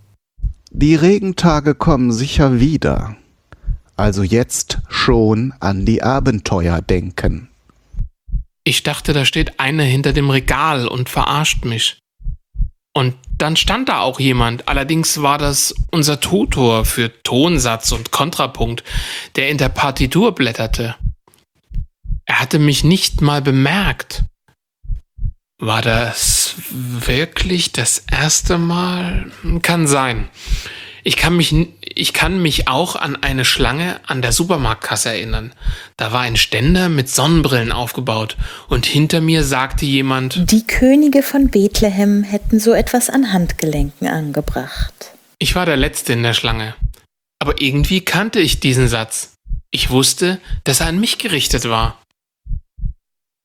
Die 0.72 0.96
Regentage 0.96 1.75
kommen 1.75 2.12
sicher 2.12 2.60
wieder. 2.60 3.15
Also 3.96 4.24
jetzt 4.24 4.79
schon 4.89 5.53
an 5.62 5.86
die 5.86 6.03
Abenteuer 6.03 6.82
denken. 6.82 7.48
Ich 8.68 8.82
dachte, 8.84 9.14
da 9.14 9.26
steht 9.26 9.60
einer 9.60 9.84
hinter 9.84 10.12
dem 10.12 10.30
Regal 10.30 10.88
und 10.88 11.08
verarscht 11.08 11.66
mich. 11.66 12.00
Und 12.94 13.16
dann 13.38 13.58
stand 13.58 13.90
da 13.90 14.00
auch 14.00 14.20
jemand, 14.20 14.68
allerdings 14.68 15.22
war 15.22 15.38
das 15.38 15.76
unser 15.92 16.20
Tutor 16.20 16.84
für 16.84 17.12
Tonsatz 17.24 17.92
und 17.92 18.12
Kontrapunkt, 18.12 18.84
der 19.36 19.50
in 19.50 19.58
der 19.58 19.70
Partitur 19.70 20.34
blätterte. 20.34 20.96
Er 22.26 22.40
hatte 22.40 22.58
mich 22.58 22.84
nicht 22.84 23.22
mal 23.22 23.42
bemerkt. 23.42 24.24
War 25.60 25.82
das 25.82 26.56
wirklich 26.70 27.72
das 27.72 28.00
erste 28.12 28.58
Mal? 28.58 29.32
Kann 29.62 29.86
sein. 29.86 30.30
Ich 31.08 31.18
kann 31.18 31.38
mich, 31.38 31.54
ich 31.82 32.14
kann 32.14 32.42
mich 32.42 32.68
auch 32.68 32.96
an 32.96 33.16
eine 33.16 33.46
Schlange 33.46 34.00
an 34.08 34.24
der 34.24 34.32
Supermarktkasse 34.32 35.10
erinnern. 35.10 35.54
Da 35.98 36.12
war 36.12 36.22
ein 36.22 36.36
Ständer 36.36 36.90
mit 36.90 37.10
Sonnenbrillen 37.10 37.72
aufgebaut 37.72 38.38
und 38.70 38.88
hinter 38.88 39.22
mir 39.22 39.44
sagte 39.44 39.86
jemand, 39.86 40.52
Die 40.52 40.66
Könige 40.66 41.22
von 41.22 41.50
Bethlehem 41.50 42.24
hätten 42.24 42.60
so 42.60 42.74
etwas 42.74 43.12
an 43.12 43.32
Handgelenken 43.32 44.08
angebracht. 44.08 45.12
ich 45.38 45.54
war 45.54 45.68
der 45.68 45.78
Letzte 45.78 46.14
in 46.14 46.24
der 46.24 46.34
Schlange. 46.34 46.74
Aber 47.40 47.62
irgendwie 47.62 48.02
kannte 48.02 48.40
ich 48.40 48.60
diesen 48.60 48.88
Satz. 48.88 49.36
Ich 49.70 49.92
wusste, 49.92 50.40
dass 50.64 50.80
er 50.80 50.88
an 50.88 51.00
mich 51.00 51.20
gerichtet 51.20 51.70
war. 51.70 52.02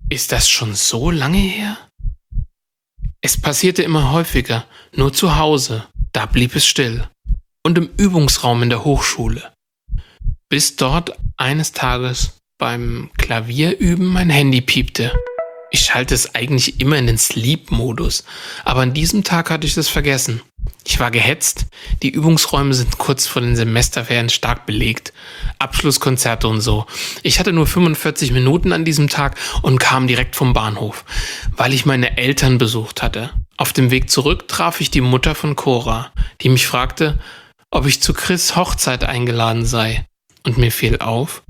Ist 0.09 0.33
das 0.33 0.49
schon 0.49 0.75
so 0.75 1.11
lange 1.11 1.39
her? 1.39 1.77
Es 3.21 3.39
passierte 3.39 3.83
immer 3.83 4.13
häufiger, 4.13 4.65
nur 4.95 5.13
zu 5.13 5.37
Hause, 5.37 5.87
da 6.13 6.25
blieb 6.25 6.57
es 6.57 6.67
still. 6.67 7.07
Und 7.63 7.77
im 7.77 7.91
Übungsraum 7.97 8.63
in 8.63 8.71
der 8.71 8.85
Hochschule. 8.85 9.53
Bis 10.49 10.77
dort 10.77 11.17
eines 11.37 11.73
Tages 11.73 12.39
beim 12.59 13.11
Klavierüben 13.19 14.07
mein 14.07 14.31
Handy 14.31 14.61
piepte. 14.61 15.13
Ich 15.71 15.81
schalte 15.81 16.15
es 16.15 16.35
eigentlich 16.35 16.81
immer 16.81 16.97
in 16.97 17.07
den 17.07 17.19
Sleep-Modus, 17.19 18.25
aber 18.65 18.81
an 18.81 18.95
diesem 18.95 19.25
Tag 19.25 19.51
hatte 19.51 19.67
ich 19.67 19.75
das 19.75 19.89
vergessen. 19.89 20.41
Ich 20.85 20.99
war 20.99 21.11
gehetzt, 21.11 21.67
die 22.03 22.11
Übungsräume 22.11 22.75
sind 22.75 22.99
kurz 22.99 23.27
vor 23.27 23.43
den 23.43 23.55
Semesterferien 23.55 24.31
stark 24.31 24.67
belegt, 24.67 25.13
Abschlusskonzerte 25.59 26.49
und 26.49 26.61
so. 26.61 26.87
Ich 27.23 27.39
hatte 27.39 27.53
nur 27.53 27.67
45 27.67 28.33
Minuten 28.33 28.73
an 28.73 28.85
diesem 28.85 29.09
Tag 29.09 29.37
und 29.63 29.79
kam 29.79 30.07
direkt 30.07 30.35
vom 30.35 30.55
Bahnhof, 30.55 31.05
weil 31.57 31.73
ich 31.73 31.87
meine 31.87 32.17
Eltern 32.17 32.59
besucht 32.59 33.03
hatte. 33.03 33.31
Auf 33.57 33.73
dem 33.73 33.91
Weg 33.91 34.11
zurück 34.11 34.49
traf 34.49 34.81
ich 34.81 34.91
die 34.91 35.03
Mutter 35.03 35.35
von 35.35 35.55
Cora, 35.55 36.11
die 36.41 36.49
mich 36.49 36.67
fragte, 36.67 37.19
ob 37.71 37.87
ich 37.87 38.01
zu 38.01 38.13
Chris 38.13 38.57
Hochzeit 38.57 39.05
eingeladen 39.05 39.65
sei. 39.65 40.07
Und 40.45 40.59
mir 40.59 40.73
fiel 40.73 40.99
auf, 40.99 41.43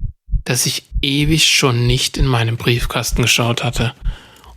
dass 0.44 0.66
ich 0.66 0.84
ewig 1.00 1.44
schon 1.50 1.86
nicht 1.86 2.16
in 2.16 2.26
meinem 2.26 2.56
Briefkasten 2.56 3.22
geschaut 3.22 3.62
hatte. 3.62 3.94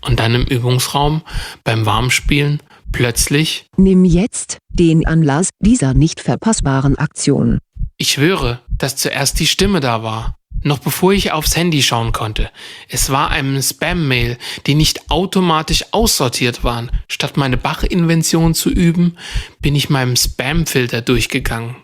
Und 0.02 0.20
dann 0.20 0.36
im 0.36 0.44
Übungsraum 0.46 1.22
beim 1.64 1.86
Warmspielen 1.86 2.62
plötzlich, 2.92 3.66
Nimm 3.78 4.04
jetzt 4.06 4.58
den 4.70 5.06
Anlass 5.06 5.50
dieser 5.60 5.94
nicht 5.94 6.20
verpassbaren 6.20 6.98
Aktion. 6.98 7.60
ich 7.98 8.12
schwöre, 8.14 8.60
dass 8.70 8.96
zuerst 8.96 9.40
die 9.40 9.48
Stimme 9.48 9.80
da 9.80 10.04
war. 10.04 10.36
Noch 10.64 10.80
bevor 10.80 11.14
ich 11.14 11.32
aufs 11.32 11.56
Handy 11.56 11.84
schauen 11.84 12.14
konnte. 12.14 12.50
Es 12.88 13.10
war 13.10 13.30
eine 13.30 13.62
Spam-Mail, 13.62 14.38
die 14.66 14.76
nicht 14.76 15.12
automatisch 15.12 15.86
aussortiert 15.92 16.64
waren. 16.64 16.92
Statt 17.10 17.38
meine 17.38 17.58
Bach-Invention 17.58 18.54
zu 18.54 18.70
üben, 18.70 19.18
bin 19.62 19.76
ich 19.76 19.90
meinem 19.90 20.16
Spam-Filter 20.16 21.02
durchgegangen. 21.02 21.76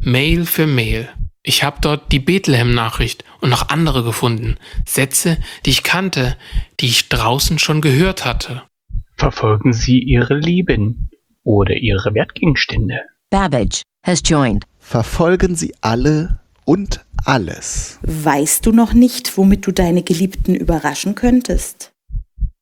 Mail 0.00 0.46
für 0.46 0.66
Mail. 0.66 1.08
Ich 1.42 1.62
habe 1.62 1.78
dort 1.80 2.12
die 2.12 2.18
Bethlehem-Nachricht 2.18 3.24
und 3.40 3.50
noch 3.50 3.68
andere 3.68 4.02
gefunden. 4.02 4.56
Sätze, 4.86 5.38
die 5.64 5.70
ich 5.70 5.82
kannte, 5.82 6.36
die 6.80 6.86
ich 6.86 7.08
draußen 7.08 7.58
schon 7.58 7.80
gehört 7.80 8.24
hatte. 8.24 8.62
Verfolgen 9.16 9.72
Sie 9.72 9.98
Ihre 9.98 10.34
Lieben 10.34 11.10
oder 11.42 11.74
Ihre 11.74 12.14
Wertgegenstände. 12.14 13.00
Babbage 13.30 13.82
has 14.04 14.22
joined. 14.24 14.64
Verfolgen 14.78 15.54
Sie 15.54 15.74
alle 15.80 16.40
und 16.64 17.04
alles. 17.24 17.98
Weißt 18.02 18.66
du 18.66 18.72
noch 18.72 18.92
nicht, 18.92 19.36
womit 19.36 19.66
du 19.66 19.72
deine 19.72 20.02
Geliebten 20.02 20.54
überraschen 20.54 21.14
könntest? 21.14 21.92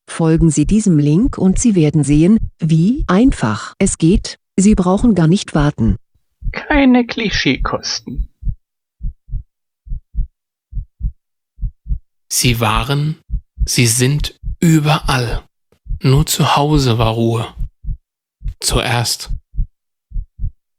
Folgen 0.08 0.50
Sie 0.50 0.66
diesem 0.66 0.98
Link 0.98 1.36
und 1.36 1.58
Sie 1.58 1.74
werden 1.74 2.04
sehen, 2.04 2.38
wie 2.58 3.04
einfach 3.06 3.74
es 3.78 3.98
geht. 3.98 4.38
Sie 4.56 4.74
brauchen 4.74 5.14
gar 5.14 5.26
nicht 5.26 5.54
warten. 5.54 5.96
Keine 6.52 7.06
Klischeekosten. 7.06 8.28
Sie 12.28 12.60
waren, 12.60 13.16
sie 13.64 13.86
sind 13.86 14.38
überall. 14.60 15.42
Nur 16.02 16.26
zu 16.26 16.56
Hause 16.56 16.98
war 16.98 17.12
Ruhe. 17.14 17.46
Zuerst. 18.60 19.30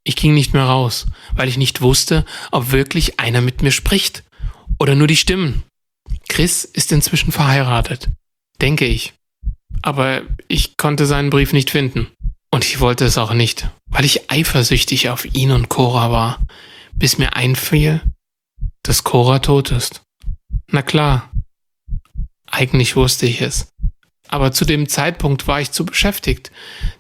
Ich 0.08 0.15
ging 0.15 0.34
nicht 0.34 0.54
mehr 0.54 0.63
raus, 0.63 1.06
weil 1.34 1.50
ich 1.50 1.58
nicht 1.58 1.82
wusste, 1.82 2.26
ob 2.52 2.72
wirklich 2.72 3.20
einer 3.20 3.41
mit 3.41 3.62
mir 3.62 3.72
spricht. 3.72 4.24
Oder 4.80 4.96
nur 4.96 5.08
die 5.08 5.17
Stimmen. 5.17 5.63
Chris 6.30 6.63
ist 6.63 6.93
inzwischen 6.93 7.34
verheiratet. 7.34 8.08
Denke 8.62 8.86
ich. 8.86 9.13
Aber 9.82 10.22
ich 10.48 10.78
konnte 10.78 11.06
seinen 11.06 11.30
Brief 11.30 11.52
nicht 11.52 11.72
finden. 11.72 12.08
Und 12.52 12.63
ich 12.63 12.80
wollte 12.80 13.04
es 13.04 13.17
auch 13.17 13.34
nicht, 13.34 13.67
weil 13.88 14.06
ich 14.06 14.32
eifersüchtig 14.32 15.10
auf 15.10 15.26
ihn 15.36 15.52
und 15.52 15.67
Cora 15.67 16.10
war, 16.10 16.39
bis 16.93 17.17
mir 17.17 17.36
einfiel, 17.36 18.02
dass 18.84 19.04
Cora 19.04 19.39
tot 19.39 19.72
ist. 19.72 20.04
Na 20.72 20.84
klar. 20.84 21.30
Eigentlich 22.50 22.96
wusste 22.96 23.26
ich 23.26 23.41
es. 23.41 23.67
Aber 24.30 24.54
zu 24.54 24.63
dem 24.63 24.88
Zeitpunkt 24.88 25.48
war 25.50 25.60
ich 25.60 25.72
zu 25.72 25.86
beschäftigt, 25.86 26.50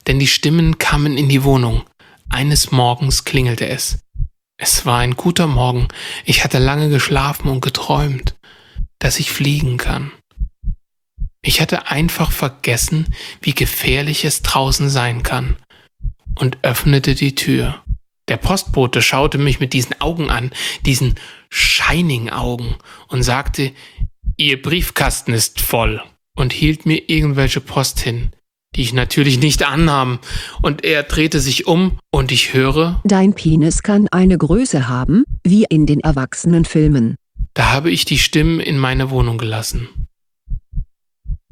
denn 0.07 0.19
die 0.19 0.27
Stimmen 0.27 0.77
kamen 0.77 1.17
in 1.17 1.29
die 1.29 1.45
Wohnung. 1.45 1.85
Eines 2.29 2.71
Morgens 2.71 3.23
klingelte 3.23 3.67
es. 3.67 3.99
Es 4.57 4.85
war 4.85 4.99
ein 4.99 5.15
guter 5.15 5.47
Morgen. 5.47 5.87
Ich 6.25 6.43
hatte 6.43 6.59
lange 6.59 6.89
geschlafen 6.89 7.49
und 7.49 7.61
geträumt, 7.61 8.35
dass 8.99 9.19
ich 9.19 9.31
fliegen 9.31 9.77
kann. 9.77 10.11
Ich 11.41 11.61
hatte 11.61 11.87
einfach 11.87 12.31
vergessen, 12.31 13.13
wie 13.41 13.53
gefährlich 13.53 14.25
es 14.25 14.41
draußen 14.41 14.89
sein 14.89 15.23
kann 15.23 15.55
und 16.35 16.57
öffnete 16.63 17.15
die 17.15 17.35
Tür. 17.35 17.83
Der 18.27 18.37
Postbote 18.37 19.01
schaute 19.01 19.37
mich 19.37 19.59
mit 19.59 19.73
diesen 19.73 19.99
Augen 20.01 20.29
an, 20.29 20.51
diesen 20.85 21.15
Shining-Augen, 21.49 22.75
und 23.07 23.23
sagte, 23.23 23.71
Ihr 24.35 24.61
Briefkasten 24.61 25.33
ist 25.33 25.61
voll, 25.61 26.03
und 26.35 26.51
hielt 26.51 26.85
mir 26.85 27.09
irgendwelche 27.09 27.61
Post 27.61 28.01
hin, 28.01 28.31
die 28.75 28.81
ich 28.81 28.93
natürlich 28.93 29.39
nicht 29.39 29.63
annahm, 29.67 30.19
und 30.61 30.83
er 30.83 31.03
drehte 31.03 31.39
sich 31.39 31.67
um, 31.67 31.99
und 32.11 32.31
ich 32.31 32.53
höre, 32.53 33.01
Dein 33.05 33.33
Penis 33.33 33.81
kann 33.83 34.07
eine 34.09 34.37
Größe 34.37 34.87
haben, 34.87 35.23
wie 35.43 35.65
in 35.69 35.85
den 35.85 35.99
Erwachsenenfilmen. 36.01 37.15
da 37.53 37.71
habe 37.71 37.89
ich 37.89 38.05
die 38.05 38.19
Stimmen 38.19 38.59
in 38.59 38.77
meine 38.77 39.09
Wohnung 39.09 39.37
gelassen. 39.39 39.89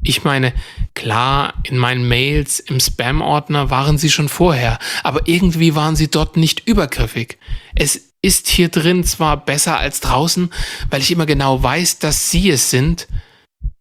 Ich 0.02 0.22
meine, 0.22 0.52
klar, 0.94 1.54
in 1.64 1.78
meinen 1.78 2.06
Mails 2.06 2.60
im 2.60 2.78
Spam-Ordner 2.78 3.70
waren 3.70 3.98
sie 3.98 4.10
schon 4.10 4.28
vorher, 4.28 4.78
aber 5.02 5.22
irgendwie 5.26 5.74
waren 5.74 5.96
sie 5.96 6.08
dort 6.08 6.36
nicht 6.36 6.68
übergriffig. 6.68 7.38
Es 7.74 8.12
ist 8.22 8.46
hier 8.46 8.68
drin 8.68 9.02
zwar 9.02 9.44
besser 9.44 9.78
als 9.78 9.98
draußen, 10.00 10.50
weil 10.90 11.00
ich 11.00 11.10
immer 11.10 11.26
genau 11.26 11.60
weiß, 11.60 11.98
dass 11.98 12.30
sie 12.30 12.50
es 12.50 12.70
sind. 12.70 13.08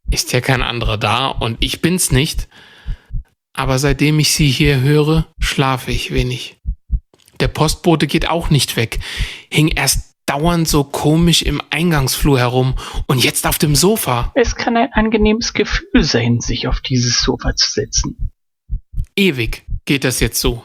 Ist 0.09 0.33
ja 0.33 0.41
kein 0.41 0.63
anderer 0.63 0.97
da 0.97 1.27
und 1.27 1.57
ich 1.59 1.81
bin's 1.81 2.11
nicht. 2.11 2.47
Aber 3.55 3.79
seitdem 3.79 4.19
ich 4.19 4.33
sie 4.33 4.49
hier 4.49 4.81
höre, 4.81 5.27
schlafe 5.39 5.91
ich 5.91 6.11
wenig. 6.11 6.57
Der 7.39 7.47
Postbote 7.47 8.07
geht 8.07 8.29
auch 8.29 8.49
nicht 8.49 8.75
weg, 8.75 8.99
hing 9.49 9.69
erst 9.69 10.15
dauernd 10.25 10.67
so 10.67 10.83
komisch 10.83 11.41
im 11.41 11.61
Eingangsflur 11.69 12.39
herum 12.39 12.75
und 13.07 13.23
jetzt 13.23 13.45
auf 13.45 13.57
dem 13.57 13.75
Sofa. 13.75 14.31
Es 14.35 14.55
kann 14.55 14.75
ein 14.75 14.91
angenehmes 14.93 15.53
Gefühl 15.53 16.03
sein, 16.03 16.39
sich 16.41 16.67
auf 16.67 16.81
dieses 16.81 17.21
Sofa 17.21 17.55
zu 17.55 17.69
setzen. 17.71 18.31
Ewig 19.15 19.63
geht 19.85 20.03
das 20.03 20.19
jetzt 20.19 20.39
so. 20.39 20.63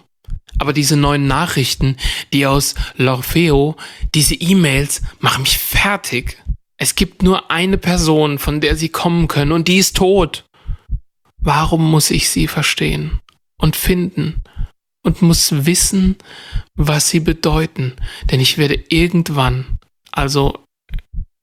Aber 0.58 0.72
diese 0.72 0.96
neuen 0.96 1.26
Nachrichten, 1.26 1.96
die 2.32 2.46
aus 2.46 2.74
L'Orfeo, 2.98 3.76
diese 4.14 4.34
E-Mails 4.34 5.02
machen 5.20 5.42
mich 5.42 5.58
fertig. 5.58 6.42
Es 6.76 6.94
gibt 6.94 7.22
nur 7.22 7.50
eine 7.50 7.78
Person, 7.78 8.38
von 8.38 8.60
der 8.60 8.74
sie 8.76 8.88
kommen 8.88 9.28
können, 9.28 9.52
und 9.52 9.68
die 9.68 9.76
ist 9.76 9.96
tot. 9.96 10.44
Warum 11.40 11.90
muss 11.90 12.10
ich 12.10 12.28
sie 12.28 12.46
verstehen 12.46 13.20
und 13.56 13.76
finden 13.76 14.42
und 15.02 15.22
muss 15.22 15.64
wissen, 15.64 16.16
was 16.74 17.08
sie 17.08 17.20
bedeuten? 17.20 17.96
Denn 18.30 18.40
ich 18.40 18.58
werde 18.58 18.74
irgendwann, 18.88 19.78
also 20.12 20.62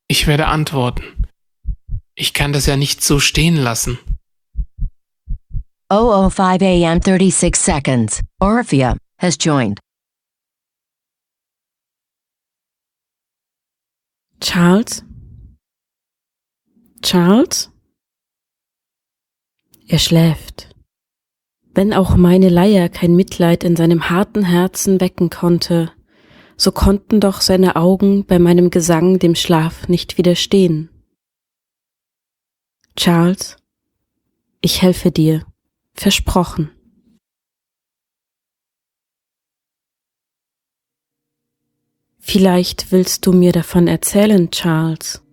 ich 0.08 0.28
werde 0.28 0.48
antworten. 0.48 1.26
Ich 2.16 2.34
kann 2.34 2.54
das 2.54 2.66
ja 2.66 2.78
nicht 2.78 3.04
so 3.04 3.20
stehen 3.20 3.58
lassen. 3.58 3.98
005 5.90 6.62
AM 6.62 7.02
36 7.02 7.56
seconds. 7.56 8.22
Orphea 8.42 8.98
has 9.20 9.38
joined. 9.40 9.80
Charles? 14.40 15.04
Charles? 17.02 17.70
Er 19.90 20.00
schläft. 20.00 20.76
Wenn 21.74 21.94
auch 21.94 22.18
meine 22.18 22.50
Leier 22.50 22.90
kein 22.90 23.16
Mitleid 23.16 23.64
in 23.64 23.78
seinem 23.78 24.10
harten 24.10 24.44
Herzen 24.44 25.00
wecken 25.00 25.30
konnte, 25.30 25.92
so 26.58 26.72
konnten 26.72 27.22
doch 27.22 27.40
seine 27.40 27.78
Augen 27.78 28.26
bei 28.26 28.38
meinem 28.38 28.70
Gesang 28.70 29.20
dem 29.20 29.36
Schlaf 29.36 29.88
nicht 29.88 30.18
widerstehen. 30.18 30.90
Charles, 32.98 33.56
ich 34.60 34.82
helfe 34.82 35.12
dir, 35.12 35.46
versprochen. 35.94 36.72
Vielleicht 42.20 42.92
willst 42.92 43.26
du 43.26 43.32
mir 43.32 43.54
davon 43.54 43.88
erzählen, 43.88 44.52
Charles. 44.52 45.24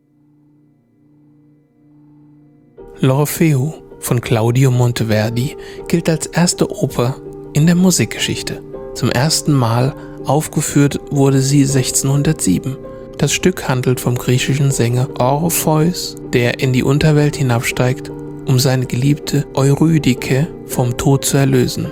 L'Orfeo 3.01 3.84
von 4.05 4.21
Claudio 4.21 4.71
Monteverdi 4.71 5.57
gilt 5.89 6.09
als 6.09 6.27
erste 6.27 6.71
Oper 6.71 7.17
in 7.55 7.67
der 7.67 7.75
Musikgeschichte. 7.75 8.61
Zum 8.95 9.11
ersten 9.11 9.53
Mal 9.53 9.95
aufgeführt 10.25 11.01
wurde 11.11 11.41
sie 11.41 11.63
1607. 11.63 12.77
Das 13.19 13.33
Stück 13.33 13.69
handelt 13.69 14.01
vom 14.01 14.17
griechischen 14.17 14.71
Sänger 14.71 15.09
Orpheus, 15.19 16.17
der 16.33 16.61
in 16.61 16.73
die 16.73 16.83
Unterwelt 16.83 17.37
hinabsteigt, 17.37 18.11
um 18.47 18.59
seine 18.59 18.87
geliebte 18.87 19.47
Eurydike 19.55 20.49
vom 20.67 20.97
Tod 20.97 21.25
zu 21.25 21.39
erlösen. 21.39 21.87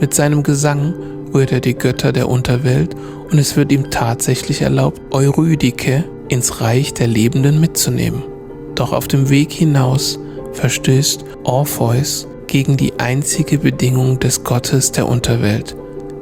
Mit 0.00 0.14
seinem 0.14 0.42
Gesang 0.42 0.94
rührt 1.34 1.52
er 1.52 1.60
die 1.60 1.74
Götter 1.74 2.12
der 2.12 2.28
Unterwelt 2.28 2.94
und 3.30 3.38
es 3.38 3.56
wird 3.56 3.72
ihm 3.72 3.90
tatsächlich 3.90 4.62
erlaubt, 4.62 5.00
Eurydike 5.10 6.04
ins 6.28 6.60
Reich 6.60 6.94
der 6.94 7.08
Lebenden 7.08 7.60
mitzunehmen. 7.60 8.22
Doch 8.74 8.92
auf 8.92 9.08
dem 9.08 9.28
Weg 9.28 9.52
hinaus 9.52 10.18
verstößt 10.52 11.24
Orpheus 11.44 12.26
gegen 12.46 12.76
die 12.76 12.98
einzige 12.98 13.58
Bedingung 13.58 14.18
des 14.18 14.44
Gottes 14.44 14.92
der 14.92 15.06
Unterwelt. 15.08 15.76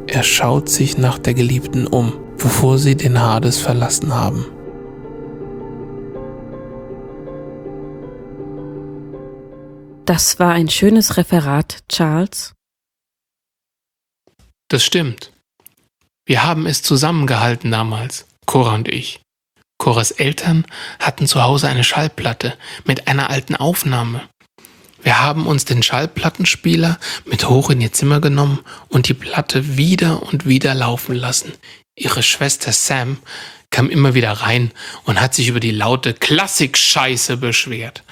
Er 0.07 0.23
schaut 0.23 0.69
sich 0.69 0.99
nach 0.99 1.19
der 1.19 1.35
Geliebten 1.35 1.87
um, 1.87 2.13
bevor 2.37 2.79
sie 2.79 2.97
den 2.97 3.21
Hades 3.21 3.59
verlassen 3.59 4.15
haben. 4.15 4.47
Das 10.05 10.39
war 10.39 10.53
ein 10.53 10.69
schönes 10.69 11.17
Referat, 11.17 11.81
Charles. 11.89 12.55
Das 14.69 14.85
stimmt. 14.85 15.33
Wir 16.27 16.45
haben 16.45 16.67
es 16.67 16.83
zusammengehalten 16.83 17.71
damals, 17.71 18.27
Cora 18.47 18.75
und 18.75 18.89
ich. 18.89 19.21
Coras 19.79 20.11
Eltern 20.11 20.67
hatten 20.99 21.27
zu 21.27 21.43
Hause 21.43 21.69
eine 21.69 21.85
Schallplatte 21.85 22.57
mit 22.85 23.09
einer 23.09 23.31
alten 23.31 23.57
Aufnahme. 23.57 24.23
Wir 25.03 25.21
haben 25.21 25.47
uns 25.47 25.65
den 25.65 25.83
Schallplattenspieler 25.83 26.99
mit 27.25 27.49
hoch 27.49 27.71
in 27.71 27.81
ihr 27.81 27.93
Zimmer 27.93 28.21
genommen 28.21 28.61
und 28.89 29.09
die 29.09 29.15
Platte 29.15 29.77
wieder 29.77 30.23
und 30.23 30.47
wieder 30.47 30.75
laufen 30.75 31.15
lassen. 31.15 31.53
Ihre 31.97 32.23
Schwester 32.23 32.73
Sam 32.73 33.19
kam 33.71 33.91
immer 33.91 34.15
wieder 34.15 34.33
rein 34.33 34.73
und 35.05 35.21
hat 35.21 35.35
sich 35.35 35.49
über 35.49 35.61
die 35.61 35.71
laute 35.71 36.15
Klassik-Scheiße 36.15 37.37
beschwert. 37.37 38.03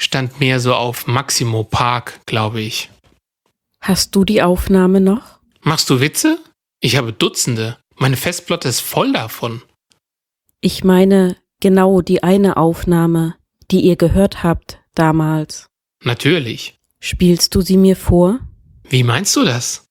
Stand 0.00 0.38
mehr 0.40 0.60
so 0.60 0.74
auf 0.74 1.06
Maximo 1.06 1.64
Park, 1.64 2.20
glaube 2.26 2.60
ich. 2.60 2.90
Hast 3.80 4.14
du 4.14 4.24
die 4.24 4.42
Aufnahme 4.42 5.00
noch? 5.00 5.38
Machst 5.62 5.90
du 5.90 6.00
Witze? 6.00 6.38
Ich 6.80 6.96
habe 6.96 7.12
Dutzende. 7.12 7.78
Meine 7.96 8.16
Festplatte 8.16 8.68
ist 8.68 8.80
voll 8.80 9.12
davon. 9.12 9.62
Ich 10.60 10.82
meine 10.82 11.36
genau 11.60 12.00
die 12.00 12.22
eine 12.22 12.56
Aufnahme, 12.56 13.36
die 13.70 13.80
ihr 13.80 13.96
gehört 13.96 14.42
habt 14.42 14.80
damals. 14.94 15.66
Natürlich. 16.02 16.76
Spielst 17.00 17.54
du 17.54 17.60
sie 17.60 17.76
mir 17.76 17.94
vor? 17.94 18.40
Wie 18.88 19.04
meinst 19.04 19.36
du 19.36 19.44
das? 19.44 19.86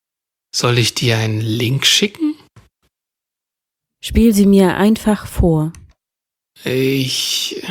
Soll 0.54 0.78
ich 0.78 0.94
dir 0.94 1.18
einen 1.18 1.40
Link 1.40 1.86
schicken? 1.86 2.36
Spiel 4.04 4.34
sie 4.34 4.46
mir 4.46 4.76
einfach 4.76 5.26
vor. 5.26 5.72
Ich 6.64 7.64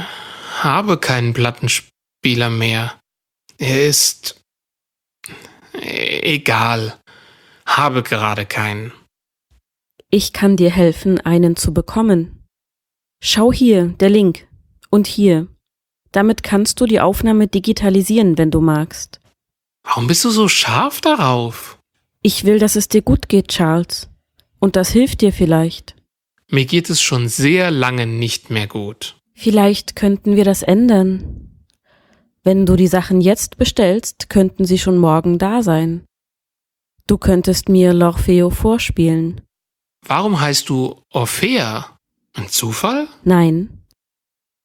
habe 0.61 0.99
keinen 0.99 1.35
Plattenspieler 1.35 2.51
mehr. 2.51 2.99
Er 3.59 3.87
ist 3.87 4.41
egal. 5.73 6.99
Habe 7.67 8.03
gerade 8.03 8.47
keinen. 8.47 8.93
Ich 10.09 10.33
kann 10.33 10.57
dir 10.57 10.71
helfen, 10.71 11.21
einen 11.21 11.57
zu 11.57 11.75
bekommen. 11.75 12.36
Schau 13.29 13.53
hier, 13.53 13.89
der 13.89 14.09
Link. 14.09 14.47
Und 14.89 15.09
hier. 15.09 15.49
Damit 16.13 16.45
kannst 16.45 16.81
du 16.81 16.87
die 16.87 17.01
Aufnahme 17.01 17.49
digitalisieren, 17.49 18.39
wenn 18.39 18.53
du 18.53 18.61
magst. 18.61 19.21
Warum 19.83 20.07
bist 20.07 20.25
du 20.25 20.31
so 20.31 20.47
scharf 20.47 21.01
darauf? 21.01 21.81
Ich 22.23 22.45
will, 22.45 22.61
dass 22.61 22.77
es 22.77 22.87
dir 22.87 23.03
gut 23.03 23.29
geht, 23.29 23.49
Charles. 23.49 24.09
Und 24.61 24.77
das 24.77 24.91
hilft 24.91 25.23
dir 25.23 25.33
vielleicht. 25.33 25.97
Mir 26.49 26.67
geht 26.67 26.89
es 26.89 27.03
schon 27.03 27.27
sehr 27.27 27.73
lange 27.73 28.07
nicht 28.07 28.51
mehr 28.51 28.69
gut. 28.69 29.17
Vielleicht 29.35 29.97
könnten 29.97 30.37
wir 30.37 30.45
das 30.45 30.63
ändern. 30.63 31.65
Wenn 32.45 32.65
du 32.65 32.77
die 32.77 32.87
Sachen 32.87 33.21
jetzt 33.21 33.57
bestellst, 33.59 34.29
könnten 34.29 34.67
sie 34.67 34.79
schon 34.79 34.99
morgen 34.99 35.39
da 35.39 35.65
sein. 35.65 36.05
Du 37.09 37.19
könntest 37.19 37.69
mir 37.69 37.93
L'Orfeo 37.93 38.51
vorspielen. 38.51 39.41
Warum 40.07 40.41
heißt 40.41 40.69
du 40.69 41.03
Orphea? 41.11 41.96
Ein 42.37 42.49
Zufall? 42.49 43.09
Nein. 43.25 43.83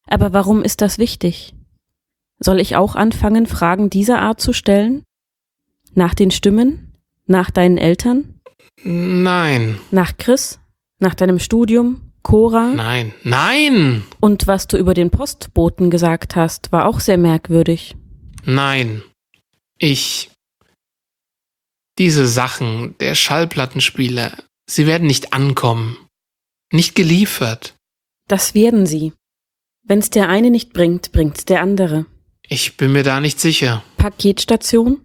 Aber 0.06 0.32
warum 0.32 0.62
ist 0.62 0.80
das 0.80 0.98
wichtig? 0.98 1.54
Soll 2.38 2.60
ich 2.60 2.76
auch 2.76 2.94
anfangen, 2.94 3.46
Fragen 3.46 3.88
dieser 3.88 4.20
Art 4.20 4.40
zu 4.40 4.52
stellen? 4.52 5.04
Nach 5.94 6.14
den 6.14 6.30
Stimmen? 6.30 6.92
Nach 7.26 7.50
deinen 7.50 7.78
Eltern? 7.78 8.40
Nein. 8.82 9.78
Nach 9.90 10.16
Chris? 10.16 10.60
Nach 10.98 11.14
deinem 11.14 11.38
Studium? 11.38 12.12
Cora? 12.22 12.68
Nein. 12.68 13.12
Nein! 13.24 14.04
Und 14.20 14.46
was 14.46 14.68
du 14.68 14.76
über 14.76 14.94
den 14.94 15.10
Postboten 15.10 15.90
gesagt 15.90 16.36
hast, 16.36 16.72
war 16.72 16.86
auch 16.86 17.00
sehr 17.00 17.18
merkwürdig. 17.18 17.96
Nein. 18.44 19.02
Ich. 19.78 20.30
Diese 21.98 22.26
Sachen, 22.26 22.96
der 22.98 23.14
Schallplattenspieler, 23.14 24.36
sie 24.66 24.86
werden 24.86 25.06
nicht 25.06 25.32
ankommen. 25.32 25.96
Nicht 26.72 26.94
geliefert. 26.94 27.74
Das 28.28 28.54
werden 28.54 28.86
sie. 28.86 29.12
Wenn's 29.84 30.08
der 30.08 30.28
eine 30.28 30.50
nicht 30.50 30.72
bringt, 30.72 31.12
bringt's 31.12 31.44
der 31.44 31.60
andere. 31.60 32.06
Ich 32.48 32.76
bin 32.76 32.92
mir 32.92 33.02
da 33.02 33.20
nicht 33.20 33.38
sicher. 33.38 33.82
Paketstation? 33.98 35.00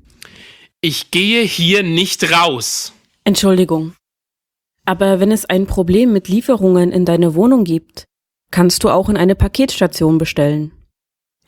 Ich 0.80 1.12
gehe 1.12 1.44
hier 1.44 1.84
nicht 1.84 2.32
raus. 2.32 2.94
Entschuldigung. 3.26 3.94
Aber 4.86 5.20
wenn 5.20 5.32
es 5.32 5.44
ein 5.44 5.68
Problem 5.68 6.14
mit 6.14 6.30
Lieferungen 6.30 6.94
in 6.94 7.04
deine 7.04 7.36
Wohnung 7.36 7.66
gibt, 7.66 8.06
kannst 8.52 8.86
du 8.86 8.90
auch 8.90 9.10
in 9.10 9.18
eine 9.18 9.36
Paketstation 9.36 10.18
bestellen. 10.18 10.72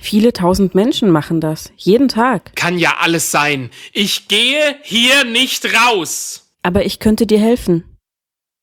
Viele 0.01 0.33
tausend 0.33 0.75
Menschen 0.75 1.11
machen 1.11 1.39
das, 1.39 1.71
jeden 1.77 2.09
Tag. 2.09 2.55
Kann 2.55 2.77
ja 2.77 2.97
alles 2.99 3.31
sein. 3.31 3.69
Ich 3.93 4.27
gehe 4.27 4.75
hier 4.83 5.23
nicht 5.23 5.65
raus. 5.73 6.51
Aber 6.61 6.85
ich 6.85 6.99
könnte 6.99 7.25
dir 7.25 7.39
helfen. 7.39 7.83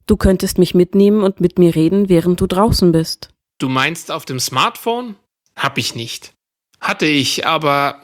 Du 0.06 0.16
könntest 0.16 0.58
mich 0.58 0.74
mitnehmen 0.74 1.22
und 1.22 1.40
mit 1.40 1.58
mir 1.58 1.74
reden, 1.74 2.08
während 2.08 2.40
du 2.40 2.46
draußen 2.46 2.92
bist. 2.92 3.30
Du 3.58 3.68
meinst 3.68 4.10
auf 4.10 4.24
dem 4.24 4.38
Smartphone? 4.38 5.16
Hab 5.56 5.78
ich 5.78 5.94
nicht. 5.94 6.32
Hatte 6.80 7.06
ich, 7.06 7.46
aber 7.46 8.02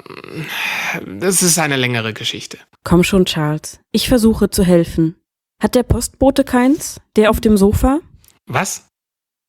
mm, 1.04 1.20
das 1.20 1.42
ist 1.42 1.58
eine 1.58 1.76
längere 1.76 2.12
Geschichte. 2.12 2.58
Komm 2.84 3.04
schon, 3.04 3.26
Charles. 3.26 3.78
Ich 3.92 4.08
versuche 4.08 4.50
zu 4.50 4.64
helfen. 4.64 5.16
Hat 5.62 5.74
der 5.76 5.84
Postbote 5.84 6.42
keins? 6.42 7.00
Der 7.14 7.30
auf 7.30 7.40
dem 7.40 7.56
Sofa? 7.56 8.00
Was? 8.46 8.88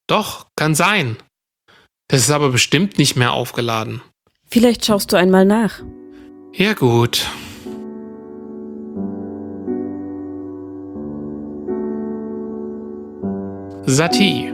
Doch, 0.08 0.48
kann 0.56 0.76
sein. 0.76 1.18
Das 2.08 2.22
ist 2.22 2.30
aber 2.30 2.50
bestimmt 2.50 3.00
nicht 3.00 3.16
mehr 3.16 3.32
aufgeladen. 3.32 4.02
Vielleicht 4.46 4.86
schaust 4.86 5.12
du 5.12 5.16
einmal 5.16 5.46
nach. 5.46 5.82
Ja 6.54 6.74
gut. 6.74 7.26
Satie. 13.86 14.50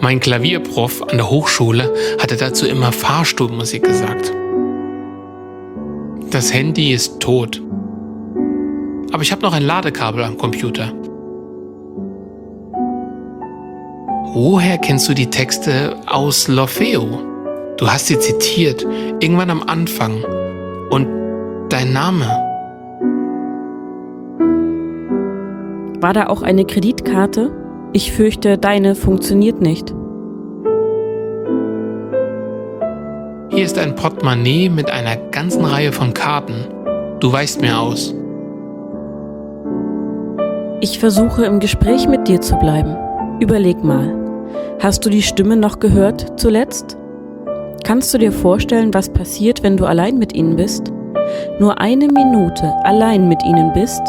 Mein 0.00 0.20
Klavierprof 0.20 1.02
an 1.02 1.16
der 1.16 1.28
Hochschule 1.28 1.92
hatte 2.20 2.36
dazu 2.36 2.66
immer 2.66 2.92
Fahrstuhlmusik 2.92 3.82
gesagt. 3.82 4.32
Das 6.30 6.54
Handy 6.54 6.92
ist 6.92 7.18
tot. 7.18 7.60
Aber 9.12 9.22
ich 9.22 9.32
habe 9.32 9.42
noch 9.42 9.52
ein 9.52 9.64
Ladekabel 9.64 10.22
am 10.22 10.38
Computer. 10.38 10.92
Woher 14.34 14.78
kennst 14.78 15.08
du 15.08 15.14
die 15.14 15.28
Texte 15.28 15.96
aus 16.06 16.48
L'Orfeo? 16.48 17.18
Du 17.78 17.88
hast 17.88 18.06
sie 18.06 18.18
zitiert, 18.18 18.86
irgendwann 19.20 19.50
am 19.50 19.62
Anfang. 19.64 20.24
Und 20.90 21.08
dein 21.68 21.92
Name? 21.92 22.41
War 26.02 26.12
da 26.12 26.26
auch 26.26 26.42
eine 26.42 26.64
Kreditkarte? 26.64 27.52
Ich 27.92 28.10
fürchte, 28.10 28.58
deine 28.58 28.96
funktioniert 28.96 29.60
nicht. 29.60 29.94
Hier 33.50 33.64
ist 33.64 33.78
ein 33.78 33.94
Portemonnaie 33.94 34.68
mit 34.68 34.90
einer 34.90 35.14
ganzen 35.30 35.64
Reihe 35.64 35.92
von 35.92 36.12
Karten. 36.12 36.66
Du 37.20 37.32
weichst 37.32 37.60
mir 37.60 37.78
aus. 37.78 38.12
Ich 40.80 40.98
versuche 40.98 41.44
im 41.44 41.60
Gespräch 41.60 42.08
mit 42.08 42.26
dir 42.26 42.40
zu 42.40 42.56
bleiben. 42.56 42.96
Überleg 43.38 43.84
mal. 43.84 44.12
Hast 44.80 45.06
du 45.06 45.10
die 45.10 45.22
Stimme 45.22 45.56
noch 45.56 45.78
gehört 45.78 46.40
zuletzt? 46.40 46.96
Kannst 47.84 48.12
du 48.12 48.18
dir 48.18 48.32
vorstellen, 48.32 48.92
was 48.92 49.08
passiert, 49.08 49.62
wenn 49.62 49.76
du 49.76 49.86
allein 49.86 50.18
mit 50.18 50.34
ihnen 50.34 50.56
bist? 50.56 50.92
Nur 51.60 51.80
eine 51.80 52.08
Minute 52.08 52.72
allein 52.82 53.28
mit 53.28 53.40
ihnen 53.44 53.72
bist? 53.72 54.02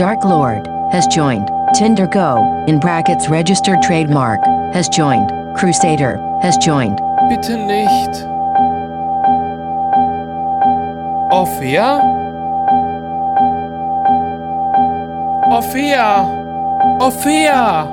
Dark 0.00 0.24
Lord 0.24 0.66
has 0.92 1.06
joined. 1.08 1.50
Tinder 1.74 2.06
Go, 2.06 2.64
in 2.66 2.80
brackets 2.80 3.28
registered 3.28 3.82
trademark, 3.82 4.42
has 4.72 4.88
joined. 4.88 5.28
Crusader 5.54 6.16
has 6.40 6.56
joined. 6.56 6.96
Bitte 7.28 7.50
nicht. 7.50 8.24
Ophia? 11.30 12.00
Ophia! 15.52 16.24
Ophia! 17.02 17.84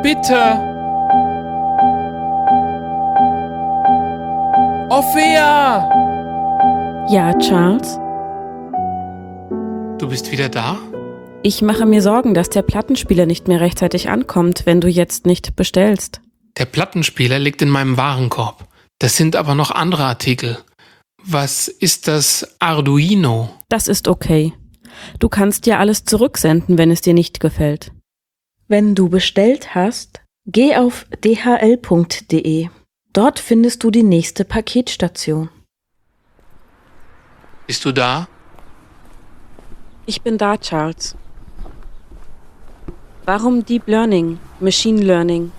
Bitte! 0.00 0.60
Ophia! 4.92 5.91
Ja, 7.10 7.36
Charles? 7.38 7.98
Du 9.98 10.08
bist 10.08 10.30
wieder 10.30 10.48
da? 10.48 10.78
Ich 11.42 11.60
mache 11.60 11.84
mir 11.84 12.00
Sorgen, 12.00 12.32
dass 12.32 12.48
der 12.48 12.62
Plattenspieler 12.62 13.26
nicht 13.26 13.48
mehr 13.48 13.60
rechtzeitig 13.60 14.08
ankommt, 14.08 14.66
wenn 14.66 14.80
du 14.80 14.88
jetzt 14.88 15.26
nicht 15.26 15.56
bestellst. 15.56 16.20
Der 16.56 16.64
Plattenspieler 16.64 17.38
liegt 17.40 17.60
in 17.60 17.70
meinem 17.70 17.96
Warenkorb. 17.96 18.68
Das 19.00 19.16
sind 19.16 19.34
aber 19.34 19.54
noch 19.54 19.72
andere 19.72 20.04
Artikel. 20.04 20.58
Was 21.24 21.66
ist 21.66 22.06
das 22.06 22.56
Arduino? 22.60 23.50
Das 23.68 23.88
ist 23.88 24.06
okay. 24.06 24.52
Du 25.18 25.28
kannst 25.28 25.66
dir 25.66 25.80
alles 25.80 26.04
zurücksenden, 26.04 26.78
wenn 26.78 26.90
es 26.90 27.00
dir 27.00 27.14
nicht 27.14 27.40
gefällt. 27.40 27.90
Wenn 28.68 28.94
du 28.94 29.08
bestellt 29.08 29.74
hast, 29.74 30.20
geh 30.46 30.76
auf 30.76 31.06
dhl.de. 31.24 32.68
Dort 33.12 33.38
findest 33.40 33.82
du 33.82 33.90
die 33.90 34.04
nächste 34.04 34.44
Paketstation. 34.44 35.50
Bist 37.72 37.86
du 37.86 37.92
da? 37.92 38.28
Ich 40.04 40.20
bin 40.20 40.36
da, 40.36 40.58
Charles. 40.58 41.16
Warum 43.24 43.64
Deep 43.64 43.88
Learning, 43.88 44.38
Machine 44.60 45.00
Learning? 45.00 45.52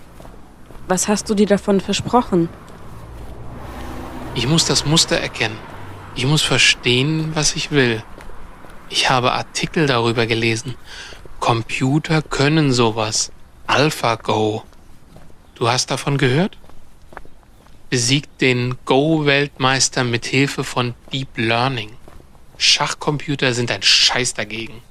Was 0.88 1.08
hast 1.08 1.28
du 1.28 1.34
dir 1.34 1.48
davon 1.48 1.82
versprochen? 1.82 2.50
Ich 4.36 4.46
muss 4.46 4.66
das 4.66 4.86
Muster 4.86 5.18
erkennen. 5.18 5.58
Ich 6.14 6.28
muss 6.28 6.44
verstehen, 6.44 7.32
was 7.34 7.56
ich 7.56 7.72
will. 7.72 8.04
Ich 8.90 9.10
habe 9.10 9.32
Artikel 9.32 9.88
darüber 9.88 10.28
gelesen. 10.28 10.76
Computer 11.40 12.22
können 12.22 12.72
sowas. 12.74 13.32
AlphaGo. 13.66 14.62
Du 15.56 15.68
hast 15.68 15.90
davon 15.90 16.20
gehört? 16.20 16.60
Besiegt 17.90 18.40
den 18.40 18.78
Go-Weltmeister 18.86 20.04
mit 20.04 20.28
Hilfe 20.28 20.64
von 20.64 20.94
Deep 21.12 21.40
Learning. 21.40 21.90
Schachcomputer 22.64 23.54
sind 23.54 23.70
ein 23.72 23.84
Scheiß 23.84 24.34
dagegen. 24.34 24.82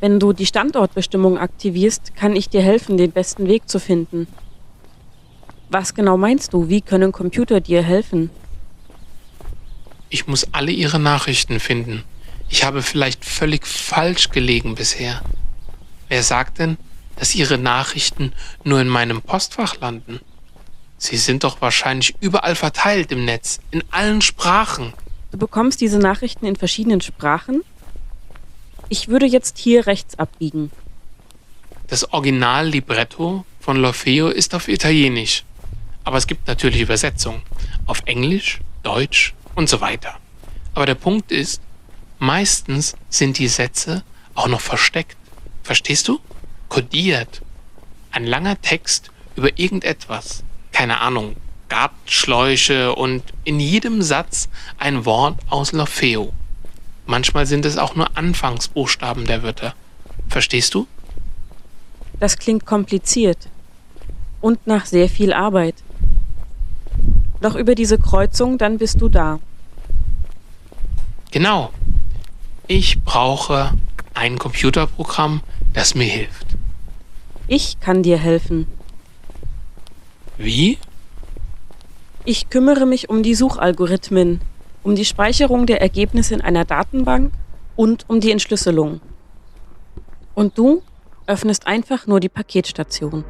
Wenn 0.00 0.20
du 0.20 0.32
die 0.32 0.46
Standortbestimmung 0.46 1.38
aktivierst, 1.38 2.14
kann 2.16 2.36
ich 2.36 2.48
dir 2.48 2.60
helfen, 2.60 2.96
den 2.96 3.12
besten 3.12 3.48
Weg 3.48 3.68
zu 3.68 3.80
finden. 3.80 4.26
Was 5.70 5.94
genau 5.94 6.16
meinst 6.16 6.52
du? 6.52 6.68
Wie 6.68 6.80
können 6.80 7.12
Computer 7.12 7.60
dir 7.60 7.82
helfen? 7.82 8.30
Ich 10.10 10.26
muss 10.26 10.52
alle 10.52 10.70
ihre 10.70 10.98
Nachrichten 10.98 11.60
finden. 11.60 12.04
Ich 12.48 12.64
habe 12.64 12.82
vielleicht 12.82 13.24
völlig 13.24 13.66
falsch 13.66 14.30
gelegen 14.30 14.74
bisher. 14.74 15.22
Wer 16.08 16.22
sagt 16.22 16.58
denn, 16.58 16.76
dass 17.16 17.34
ihre 17.34 17.58
Nachrichten 17.58 18.32
nur 18.64 18.80
in 18.80 18.88
meinem 18.88 19.22
Postfach 19.22 19.80
landen? 19.80 20.20
Sie 20.98 21.16
sind 21.16 21.44
doch 21.44 21.60
wahrscheinlich 21.60 22.14
überall 22.20 22.54
verteilt 22.54 23.12
im 23.12 23.24
Netz, 23.24 23.60
in 23.70 23.84
allen 23.90 24.22
Sprachen. 24.22 24.92
Du 25.30 25.38
bekommst 25.38 25.80
diese 25.80 25.98
Nachrichten 25.98 26.46
in 26.46 26.56
verschiedenen 26.56 27.00
Sprachen? 27.00 27.62
Ich 28.88 29.08
würde 29.08 29.26
jetzt 29.26 29.58
hier 29.58 29.86
rechts 29.86 30.18
abbiegen. 30.18 30.70
Das 31.88 32.12
Original-Libretto 32.12 33.44
von 33.60 33.84
L'Orfeo 33.84 34.28
ist 34.28 34.54
auf 34.54 34.68
Italienisch. 34.68 35.44
Aber 36.04 36.16
es 36.16 36.26
gibt 36.26 36.46
natürlich 36.46 36.80
Übersetzungen. 36.80 37.42
Auf 37.86 38.02
Englisch, 38.06 38.60
Deutsch 38.82 39.34
und 39.54 39.68
so 39.68 39.80
weiter. 39.80 40.14
Aber 40.74 40.86
der 40.86 40.94
Punkt 40.94 41.32
ist, 41.32 41.60
meistens 42.18 42.94
sind 43.08 43.38
die 43.38 43.48
Sätze 43.48 44.04
auch 44.34 44.48
noch 44.48 44.60
versteckt. 44.60 45.16
Verstehst 45.62 46.06
du? 46.08 46.20
Kodiert. 46.68 47.42
Ein 48.12 48.24
langer 48.24 48.60
Text 48.60 49.10
über 49.34 49.58
irgendetwas. 49.58 50.44
Keine 50.76 51.00
Ahnung. 51.00 51.36
Gartenschläuche 51.70 52.94
und 52.94 53.22
in 53.44 53.60
jedem 53.60 54.02
Satz 54.02 54.50
ein 54.76 55.06
Wort 55.06 55.38
aus 55.48 55.72
L'Orfeo. 55.72 56.32
Manchmal 57.06 57.46
sind 57.46 57.64
es 57.64 57.78
auch 57.78 57.94
nur 57.94 58.14
Anfangsbuchstaben 58.14 59.26
der 59.26 59.42
Wörter. 59.42 59.72
Verstehst 60.28 60.74
du? 60.74 60.86
Das 62.20 62.36
klingt 62.36 62.66
kompliziert 62.66 63.48
und 64.42 64.66
nach 64.66 64.84
sehr 64.84 65.08
viel 65.08 65.32
Arbeit. 65.32 65.76
Doch 67.40 67.54
über 67.54 67.74
diese 67.74 67.98
Kreuzung, 67.98 68.58
dann 68.58 68.76
bist 68.76 69.00
du 69.00 69.08
da. 69.08 69.38
Genau. 71.30 71.72
Ich 72.66 73.02
brauche 73.02 73.72
ein 74.12 74.38
Computerprogramm, 74.38 75.40
das 75.72 75.94
mir 75.94 76.04
hilft. 76.04 76.48
Ich 77.48 77.80
kann 77.80 78.02
dir 78.02 78.18
helfen. 78.18 78.66
Wie? 80.38 80.78
Ich 82.24 82.50
kümmere 82.50 82.86
mich 82.86 83.08
um 83.08 83.22
die 83.22 83.34
Suchalgorithmen, 83.34 84.40
um 84.82 84.94
die 84.94 85.04
Speicherung 85.04 85.66
der 85.66 85.80
Ergebnisse 85.80 86.34
in 86.34 86.40
einer 86.40 86.64
Datenbank 86.64 87.32
und 87.76 88.04
um 88.08 88.20
die 88.20 88.30
Entschlüsselung. 88.30 89.00
Und 90.34 90.58
du 90.58 90.82
öffnest 91.26 91.66
einfach 91.66 92.06
nur 92.06 92.20
die 92.20 92.28
Paketstation. 92.28 93.24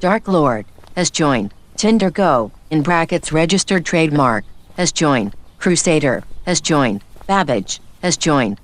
Dark 0.00 0.28
Lord 0.28 0.64
has 0.96 1.10
joined. 1.10 1.52
Tinder 1.76 2.10
Go, 2.10 2.52
in 2.70 2.82
brackets 2.82 3.32
registered 3.32 3.84
trademark, 3.84 4.44
has 4.76 4.92
joined. 4.92 5.34
Crusader 5.58 6.22
has 6.46 6.60
joined. 6.60 7.02
Babbage 7.26 7.80
has 8.02 8.16
joined. 8.16 8.58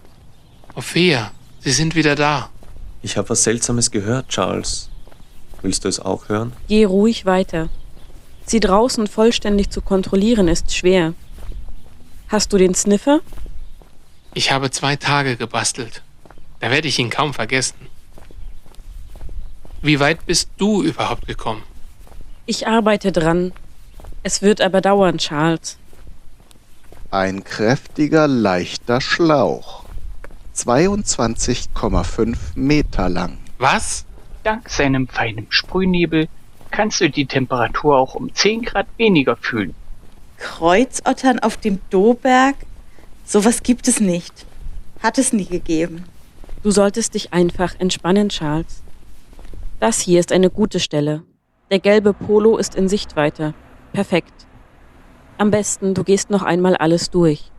Ophia, 0.77 1.33
Sie 1.61 1.73
sind 1.73 1.95
wieder 1.95 2.15
da. 2.15 2.51
Ich 3.03 3.17
habe 3.17 3.31
was 3.31 3.43
Seltsames 3.43 3.91
gehört, 3.91 4.29
Charles. 4.29 4.89
Willst 5.63 5.85
du 5.85 5.89
es 5.89 5.99
auch 5.99 6.29
hören? 6.29 6.53
Geh 6.69 6.85
ruhig 6.85 7.27
weiter. 7.27 7.69
Sie 8.47 8.61
draußen 8.61 9.07
vollständig 9.07 9.71
zu 9.71 9.81
kontrollieren 9.81 10.47
ist 10.47 10.75
schwer. 10.75 11.15
Hast 12.29 12.53
du 12.53 12.59
den 12.59 12.75
Sniffer? 12.75 13.21
Ich 14.35 14.53
habe 14.53 14.71
zwei 14.71 14.97
Tage 14.97 15.37
gebastelt. 15.37 16.03
Da 16.61 16.71
werde 16.71 16.89
ich 16.89 16.99
ihn 16.99 17.11
kaum 17.11 17.35
vergessen. 17.35 17.89
Wie 19.85 20.01
weit 20.01 20.25
bist 20.25 20.49
du 20.57 20.83
überhaupt 20.83 21.27
gekommen? 21.27 21.63
Ich 22.47 22.67
arbeite 22.67 23.13
dran. 23.13 23.53
Es 24.23 24.41
wird 24.41 24.63
aber 24.63 24.81
dauern, 24.81 25.19
Charles. 25.19 25.77
Ein 27.11 27.45
kräftiger, 27.45 28.27
leichter 28.27 29.03
Schlauch. 29.03 29.85
22,5 30.57 32.37
Meter 32.55 33.11
lang. 33.11 33.37
Was? 33.59 34.07
Dank 34.43 34.71
seinem 34.71 35.07
feinen 35.07 35.49
Sprühnebel 35.51 36.29
kannst 36.71 37.03
du 37.03 37.11
die 37.11 37.27
Temperatur 37.27 37.99
auch 37.99 38.15
um 38.15 38.35
10 38.35 38.63
Grad 38.63 38.87
weniger 38.97 39.37
fühlen. 39.37 39.75
Kreuzottern 40.39 41.41
auf 41.41 41.59
dem 41.59 41.79
Doberg? 41.91 42.57
Sowas 43.27 43.63
gibt 43.63 43.87
es 43.87 44.01
nicht. 44.01 44.47
Hat 45.03 45.19
es 45.19 45.35
nie 45.35 45.45
gegeben. 45.45 46.07
Du 46.63 46.71
solltest 46.71 47.13
dich 47.13 47.35
einfach 47.35 47.75
entspannen, 47.79 48.31
Charles. 48.31 48.84
Das 49.85 50.01
hier 50.01 50.19
ist 50.19 50.33
eine 50.33 50.49
gute 50.49 50.81
Stelle. 50.81 51.25
Der 51.71 51.79
gelbe 51.79 52.15
Polo 52.15 52.57
ist 52.57 52.75
in 52.75 52.89
Sichtweite. 52.89 53.53
Perfekt. 53.93 54.33
Am 55.37 55.51
besten, 55.51 55.93
du 55.93 56.05
gehst 56.05 56.31
noch 56.31 56.43
einmal 56.43 56.75
alles 56.75 57.11
durch. 57.11 57.53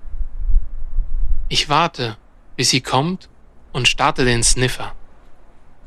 Ich 1.49 1.69
warte, 1.69 2.17
bis 2.55 2.71
sie 2.71 2.81
kommt 2.81 3.29
und 3.73 3.87
starte 3.87 4.25
den 4.25 4.41
Sniffer. 4.41 4.95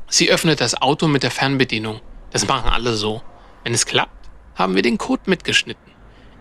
Sie 0.07 0.31
öffnet 0.31 0.61
das 0.61 0.81
Auto 0.81 1.09
mit 1.09 1.23
der 1.23 1.31
Fernbedienung. 1.31 1.99
Das 2.31 2.47
machen 2.47 2.69
alle 2.69 2.93
so. 2.93 3.21
Wenn 3.65 3.73
es 3.73 3.85
klappt, 3.85 4.29
haben 4.55 4.75
wir 4.75 4.81
den 4.81 4.97
Code 4.97 5.23
mitgeschnitten. 5.25 5.91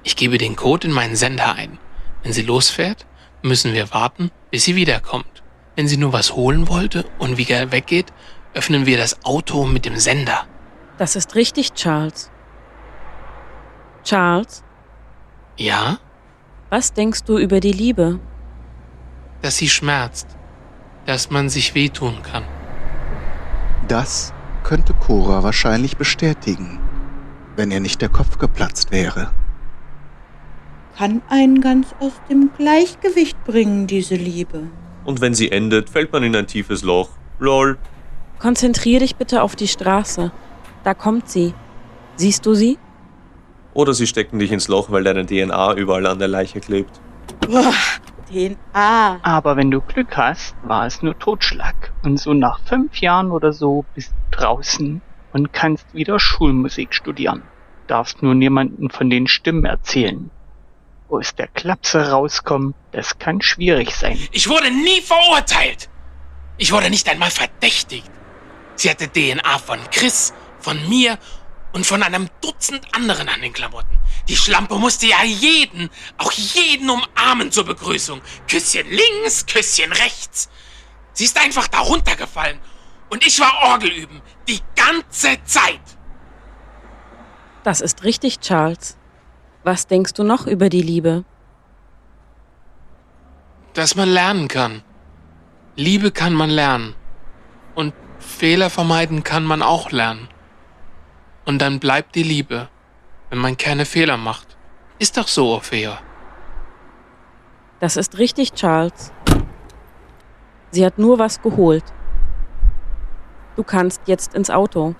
Ich 0.04 0.14
gebe 0.14 0.38
den 0.38 0.54
Code 0.54 0.87
in 0.87 0.92
meinen 0.94 1.16
Sender 1.16 1.56
ein. 1.56 1.76
Wenn 2.22 2.32
sie 2.32 2.42
losfährt, 2.42 3.04
müssen 3.42 3.72
wir 3.72 3.92
warten, 3.92 4.30
bis 4.52 4.62
sie 4.62 4.76
wiederkommt. 4.76 5.42
Wenn 5.74 5.88
sie 5.88 5.96
nur 5.96 6.12
was 6.12 6.37
holen 6.37 6.68
wollte 6.68 7.04
und 7.18 7.37
wieder 7.37 7.72
weggeht, 7.72 8.12
öffnen 8.54 8.87
wir 8.87 8.96
das 8.96 9.24
Auto 9.24 9.64
mit 9.66 9.84
dem 9.84 9.96
Sender. 9.96 10.46
Das 10.98 11.16
ist 11.16 11.34
richtig, 11.34 11.74
Charles. 11.74 12.30
Charles, 14.04 14.62
Ja? 15.56 15.98
was 16.70 16.92
denkst 16.92 17.24
du 17.24 17.38
über 17.38 17.61
die 17.61 17.72
Liebe? 17.72 18.18
Dass 19.42 19.56
sie 19.58 19.68
schmerzt. 19.68 20.26
Dass 21.06 21.30
man 21.30 21.48
sich 21.48 21.74
wehtun 21.74 22.22
kann. 22.22 22.44
Das 23.87 24.32
könnte 24.64 24.92
Cora 24.94 25.42
wahrscheinlich 25.42 25.96
bestätigen, 25.96 26.78
wenn 27.56 27.70
ihr 27.70 27.80
nicht 27.80 28.02
der 28.02 28.08
Kopf 28.11 28.38
geplatzt 28.38 28.90
wäre. 28.90 29.30
Kann 30.96 31.22
einen 31.28 31.61
ganz 31.61 31.94
aus 32.00 32.12
dem 32.28 32.50
Gleichgewicht 32.58 33.42
bringen, 33.44 33.87
diese 33.87 34.16
Liebe. 34.16 34.64
Und 35.04 35.20
wenn 35.20 35.32
sie 35.34 35.50
endet, 35.50 35.88
fällt 35.88 36.12
man 36.12 36.22
in 36.24 36.34
ein 36.37 36.46
tiefes 36.46 36.82
Loch. 36.82 37.11
Lol. 37.38 37.78
Konzentrier 38.38 39.01
dich 39.01 39.16
bitte 39.16 39.42
auf 39.42 39.57
die 39.57 39.68
Straße. 39.68 40.31
Da 40.85 40.94
kommt 40.94 41.29
sie. 41.29 41.55
Siehst 42.16 42.46
du 42.46 42.55
sie? 42.55 42.79
Oder 43.74 43.94
sie 43.94 44.07
stecken 44.07 44.38
dich 44.38 44.53
ins 44.53 44.68
Loch, 44.68 44.90
weil 44.90 45.05
deine 45.05 45.27
DNA 45.27 45.74
überall 45.74 46.07
an 46.07 46.18
der 46.18 46.29
Leiche 46.29 46.61
klebt. 46.61 47.01
Boah, 47.40 47.72
den 48.33 48.57
A. 48.72 49.16
Aber 49.22 49.57
wenn 49.57 49.70
du 49.70 49.81
Glück 49.81 50.16
hast, 50.16 50.55
war 50.62 50.87
es 50.87 51.03
nur 51.03 51.18
Totschlag. 51.18 51.92
Und 52.03 52.18
so 52.18 52.35
nach 52.35 52.61
fünf 52.64 53.01
Jahren 53.01 53.31
oder 53.31 53.53
so 53.53 53.85
bist 53.94 54.12
du 54.12 54.38
draußen 54.38 55.01
und 55.33 55.53
kannst 55.53 55.94
wieder 55.94 56.18
Schulmusik 56.18 56.94
studieren. 56.94 57.42
Darfst 57.87 58.22
nur 58.22 58.35
niemanden 58.35 58.90
von 58.90 59.11
den 59.11 59.27
Stimmen 59.27 59.64
erzählen. 59.64 60.31
Wo 61.09 61.18
es 61.18 61.35
der 61.35 61.48
Klapse 61.48 62.11
rauskommt, 62.11 62.74
das 62.92 63.18
kann 63.18 63.40
schwierig 63.40 63.94
sein. 63.94 64.18
Ich 64.31 64.48
wurde 64.48 64.70
nie 64.70 65.01
verurteilt. 65.01 65.88
Ich 66.59 66.72
wurde 66.72 66.90
nicht 66.90 67.09
einmal 67.09 67.31
verdächtigt. 67.31 68.11
Sie 68.78 68.88
hatte 68.88 69.08
DNA 69.08 69.58
von 69.58 69.80
Chris, 69.90 70.32
von 70.60 70.88
mir 70.88 71.18
und 71.72 71.84
von 71.84 72.00
einem 72.00 72.28
Dutzend 72.40 72.86
anderen 72.94 73.28
an 73.28 73.40
den 73.42 73.52
Klamotten. 73.52 73.98
Die 74.28 74.36
Schlampe 74.36 74.76
musste 74.78 75.08
ja 75.08 75.24
jeden, 75.24 75.90
auch 76.16 76.30
jeden 76.30 76.88
umarmen 76.88 77.50
zur 77.50 77.64
Begrüßung. 77.64 78.20
Küsschen 78.48 78.86
links, 78.88 79.46
Küsschen 79.46 79.90
rechts. 79.90 80.48
Sie 81.12 81.24
ist 81.24 81.36
einfach 81.40 81.66
da 81.66 81.80
runtergefallen. 81.80 82.60
Und 83.10 83.26
ich 83.26 83.40
war 83.40 83.52
Orgel 83.72 83.90
üben. 83.90 84.22
Die 84.46 84.60
ganze 84.76 85.42
Zeit. 85.44 85.80
Das 87.64 87.80
ist 87.80 88.04
richtig, 88.04 88.38
Charles. 88.38 88.96
Was 89.64 89.88
denkst 89.88 90.12
du 90.12 90.22
noch 90.22 90.46
über 90.46 90.68
die 90.68 90.82
Liebe? 90.82 91.24
Dass 93.74 93.96
man 93.96 94.08
lernen 94.08 94.46
kann. 94.46 94.84
Liebe 95.74 96.12
kann 96.12 96.32
man 96.32 96.50
lernen. 96.50 96.94
Und 97.74 97.92
Fehler 98.38 98.70
vermeiden 98.70 99.24
kann 99.24 99.42
man 99.42 99.62
auch 99.62 99.90
lernen. 99.90 100.29
Und 101.44 101.59
dann 101.59 101.81
bleibt 101.81 102.14
die 102.14 102.22
Liebe, 102.22 102.68
wenn 103.31 103.40
man 103.40 103.57
keine 103.57 103.85
Fehler 103.85 104.16
macht. 104.16 104.57
Ist 105.01 105.16
doch 105.16 105.27
so, 105.27 105.48
Orphea. 105.48 105.98
Das 107.81 107.96
ist 107.96 108.16
richtig, 108.18 108.55
Charles. 108.55 109.12
Sie 110.70 110.87
hat 110.87 110.98
nur 110.98 111.18
was 111.18 111.42
geholt. 111.42 111.83
Du 113.57 113.64
kannst 113.64 114.03
jetzt 114.07 114.35
ins 114.35 114.51
Auto. 114.51 114.94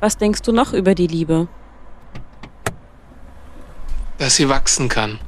Was 0.00 0.18
denkst 0.18 0.42
du 0.42 0.52
noch 0.52 0.74
über 0.74 0.94
die 0.94 1.06
Liebe? 1.06 1.48
Dass 4.18 4.36
sie 4.36 4.50
wachsen 4.50 4.90
kann. 4.90 5.18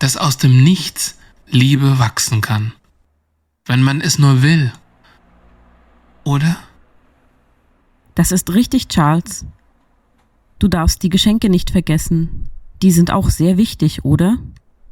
Dass 0.00 0.16
aus 0.16 0.38
dem 0.38 0.64
Nichts 0.64 1.18
Liebe 1.46 2.00
wachsen 2.00 2.40
kann. 2.40 2.72
Wenn 3.64 3.82
man 3.82 4.00
es 4.00 4.18
nur 4.18 4.42
will. 4.42 4.72
Oder? 6.24 6.56
Das 8.14 8.32
ist 8.32 8.50
richtig, 8.52 8.88
Charles. 8.88 9.46
Du 10.58 10.68
darfst 10.68 11.02
die 11.02 11.08
Geschenke 11.08 11.48
nicht 11.48 11.70
vergessen. 11.70 12.48
Die 12.82 12.90
sind 12.90 13.10
auch 13.10 13.30
sehr 13.30 13.56
wichtig, 13.56 14.04
oder? 14.04 14.38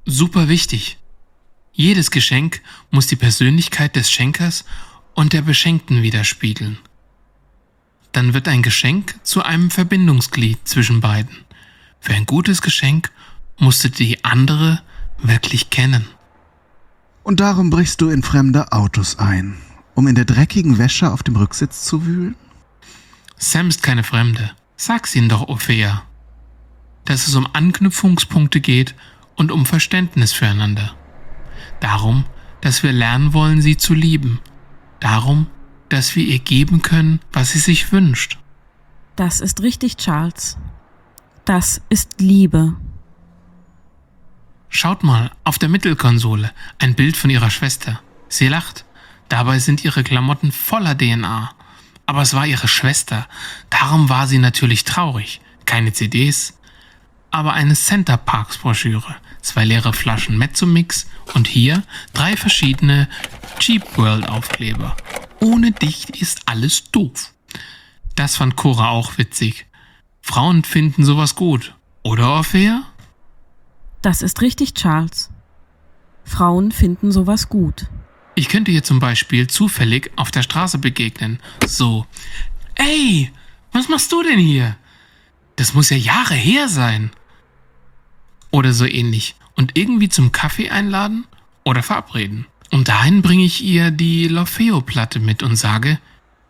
Super 0.06 0.48
wichtig. 0.48 0.98
Jedes 1.72 2.10
Geschenk 2.10 2.62
muss 2.90 3.06
die 3.06 3.16
Persönlichkeit 3.16 3.96
des 3.96 4.10
Schenkers 4.10 4.64
und 5.14 5.32
der 5.32 5.42
Beschenkten 5.42 6.02
widerspiegeln. 6.02 6.78
Dann 8.12 8.34
wird 8.34 8.48
ein 8.48 8.62
Geschenk 8.62 9.14
zu 9.24 9.42
einem 9.42 9.70
Verbindungsglied 9.70 10.66
zwischen 10.66 11.00
beiden. 11.00 11.44
Für 12.00 12.14
ein 12.14 12.26
gutes 12.26 12.62
Geschenk 12.62 13.10
musst 13.58 13.84
du 13.84 13.90
die 13.90 14.24
andere 14.24 14.82
wirklich 15.18 15.70
kennen. 15.70 16.06
Und 17.22 17.40
darum 17.40 17.70
brichst 17.70 18.00
du 18.00 18.08
in 18.08 18.22
fremde 18.22 18.72
Autos 18.72 19.18
ein, 19.18 19.56
um 19.94 20.06
in 20.06 20.14
der 20.14 20.24
dreckigen 20.24 20.78
Wäsche 20.78 21.12
auf 21.12 21.22
dem 21.22 21.36
Rücksitz 21.36 21.84
zu 21.84 22.06
wühlen? 22.06 22.34
Sam 23.36 23.68
ist 23.68 23.82
keine 23.82 24.04
Fremde. 24.04 24.50
Sag's 24.76 25.14
ihnen 25.14 25.28
doch, 25.28 25.48
Ophea. 25.48 26.02
Dass 27.04 27.28
es 27.28 27.34
um 27.34 27.46
Anknüpfungspunkte 27.52 28.60
geht 28.60 28.94
und 29.36 29.52
um 29.52 29.66
Verständnis 29.66 30.32
füreinander. 30.32 30.94
Darum, 31.80 32.24
dass 32.60 32.82
wir 32.82 32.92
lernen 32.92 33.32
wollen, 33.32 33.62
sie 33.62 33.76
zu 33.76 33.94
lieben. 33.94 34.40
Darum, 35.00 35.46
dass 35.88 36.14
wir 36.16 36.24
ihr 36.24 36.38
geben 36.38 36.82
können, 36.82 37.20
was 37.32 37.50
sie 37.50 37.58
sich 37.58 37.92
wünscht. 37.92 38.38
Das 39.16 39.40
ist 39.40 39.62
richtig, 39.62 39.96
Charles. 39.96 40.56
Das 41.44 41.80
ist 41.88 42.20
Liebe. 42.20 42.76
Schaut 44.70 45.02
mal, 45.02 45.32
auf 45.44 45.58
der 45.58 45.68
Mittelkonsole 45.68 46.52
ein 46.78 46.94
Bild 46.94 47.16
von 47.16 47.28
ihrer 47.28 47.50
Schwester. 47.50 48.00
Sie 48.28 48.48
lacht. 48.48 48.84
Dabei 49.28 49.58
sind 49.58 49.84
ihre 49.84 50.02
Klamotten 50.04 50.52
voller 50.52 50.96
DNA. 50.96 51.50
Aber 52.06 52.22
es 52.22 52.34
war 52.34 52.46
ihre 52.46 52.68
Schwester. 52.68 53.28
Darum 53.68 54.08
war 54.08 54.26
sie 54.26 54.38
natürlich 54.38 54.84
traurig. 54.84 55.40
Keine 55.66 55.92
CDs, 55.92 56.54
aber 57.30 57.52
eine 57.52 57.74
Center 57.74 58.16
Parks 58.16 58.58
Broschüre, 58.58 59.16
zwei 59.40 59.64
leere 59.64 59.92
Flaschen 59.92 60.38
Mezzomix 60.38 61.06
und 61.34 61.46
hier 61.46 61.82
drei 62.12 62.36
verschiedene 62.36 63.08
Cheap 63.58 63.96
World 63.96 64.28
Aufkleber. 64.28 64.96
Ohne 65.40 65.72
dich 65.72 66.20
ist 66.20 66.42
alles 66.46 66.90
doof. 66.90 67.32
Das 68.16 68.36
fand 68.36 68.56
Cora 68.56 68.88
auch 68.88 69.18
witzig. 69.18 69.66
Frauen 70.22 70.64
finden 70.64 71.04
sowas 71.04 71.34
gut. 71.34 71.74
Oder, 72.02 72.30
Orphea? 72.30 72.89
Das 74.02 74.22
ist 74.22 74.40
richtig, 74.40 74.74
Charles. 74.74 75.30
Frauen 76.24 76.72
finden 76.72 77.12
sowas 77.12 77.48
gut. 77.48 77.86
Ich 78.34 78.48
könnte 78.48 78.70
ihr 78.70 78.82
zum 78.82 79.00
Beispiel 79.00 79.48
zufällig 79.48 80.10
auf 80.16 80.30
der 80.30 80.42
Straße 80.42 80.78
begegnen. 80.78 81.40
So, 81.66 82.06
ey, 82.76 83.30
was 83.72 83.88
machst 83.88 84.12
du 84.12 84.22
denn 84.22 84.38
hier? 84.38 84.76
Das 85.56 85.74
muss 85.74 85.90
ja 85.90 85.96
Jahre 85.96 86.34
her 86.34 86.68
sein. 86.68 87.10
Oder 88.50 88.72
so 88.72 88.86
ähnlich. 88.86 89.34
Und 89.54 89.76
irgendwie 89.76 90.08
zum 90.08 90.32
Kaffee 90.32 90.70
einladen 90.70 91.26
oder 91.64 91.82
verabreden. 91.82 92.46
Und 92.70 92.88
dahin 92.88 93.20
bringe 93.20 93.44
ich 93.44 93.62
ihr 93.62 93.90
die 93.90 94.28
L'Orfeo-Platte 94.28 95.20
mit 95.20 95.42
und 95.42 95.56
sage, 95.56 95.98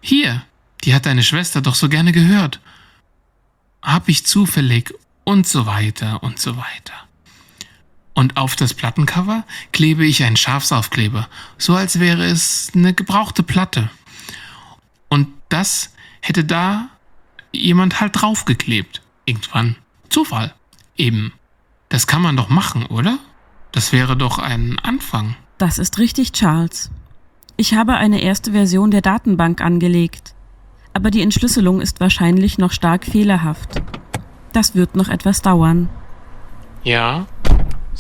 hier, 0.01 0.45
die 0.85 0.95
hat 0.95 1.07
deine 1.07 1.23
Schwester 1.23 1.61
doch 1.61 1.75
so 1.75 1.89
gerne 1.89 2.13
gehört. 2.13 2.61
Hab 3.83 4.09
ich 4.09 4.27
zufällig 4.27 4.95
und 5.25 5.49
so 5.49 5.67
weiter 5.67 6.23
und 6.23 6.39
so 6.39 6.57
weiter. 6.57 7.10
Und 8.21 8.37
auf 8.37 8.55
das 8.55 8.75
Plattencover 8.75 9.45
klebe 9.73 10.05
ich 10.05 10.23
einen 10.23 10.37
Schafsaufkleber, 10.37 11.27
so 11.57 11.75
als 11.75 12.01
wäre 12.01 12.27
es 12.27 12.71
eine 12.75 12.93
gebrauchte 12.93 13.43
Platte. 13.43 13.89
Und 15.09 15.29
das 15.49 15.95
hätte 16.21 16.45
da 16.45 16.91
jemand 17.51 17.99
halt 17.99 18.21
draufgeklebt. 18.21 19.01
Irgendwann. 19.25 19.77
Zufall. 20.11 20.53
Eben. 20.99 21.33
Das 21.89 22.07
kann 22.07 22.21
man 22.21 22.37
doch 22.37 22.51
machen, 22.51 22.85
oder? 22.85 23.19
Das 23.73 23.91
wäre 23.91 24.19
doch 24.19 24.39
ein 24.39 24.79
Anfang. 24.81 25.35
Das 25.57 25.79
ist 25.79 25.99
richtig, 25.99 26.33
Charles. 26.33 26.91
Ich 27.57 27.73
habe 27.73 27.95
eine 27.95 28.21
erste 28.21 28.53
Version 28.53 28.91
der 28.91 29.01
Datenbank 29.01 29.63
angelegt, 29.63 30.35
aber 30.93 31.11
die 31.11 31.23
Entschlüsselung 31.23 31.81
ist 31.81 32.01
wahrscheinlich 32.01 32.59
noch 32.59 32.73
stark 32.73 33.07
fehlerhaft. 33.07 33.81
Das 34.53 34.75
wird 34.75 34.95
noch 34.95 35.09
etwas 35.09 35.41
dauern. 35.41 35.89
Ja, 36.85 37.27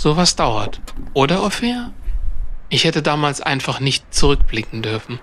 sowas 0.01 0.35
dauert. 0.35 0.81
Oder, 1.13 1.43
Ophäa? 1.43 1.93
Ich 2.71 2.85
hätte 2.85 3.03
damals 3.03 3.43
einfach 3.43 3.81
nicht 3.81 4.15
zurückblicken 4.15 4.81
dürfen. 4.81 5.21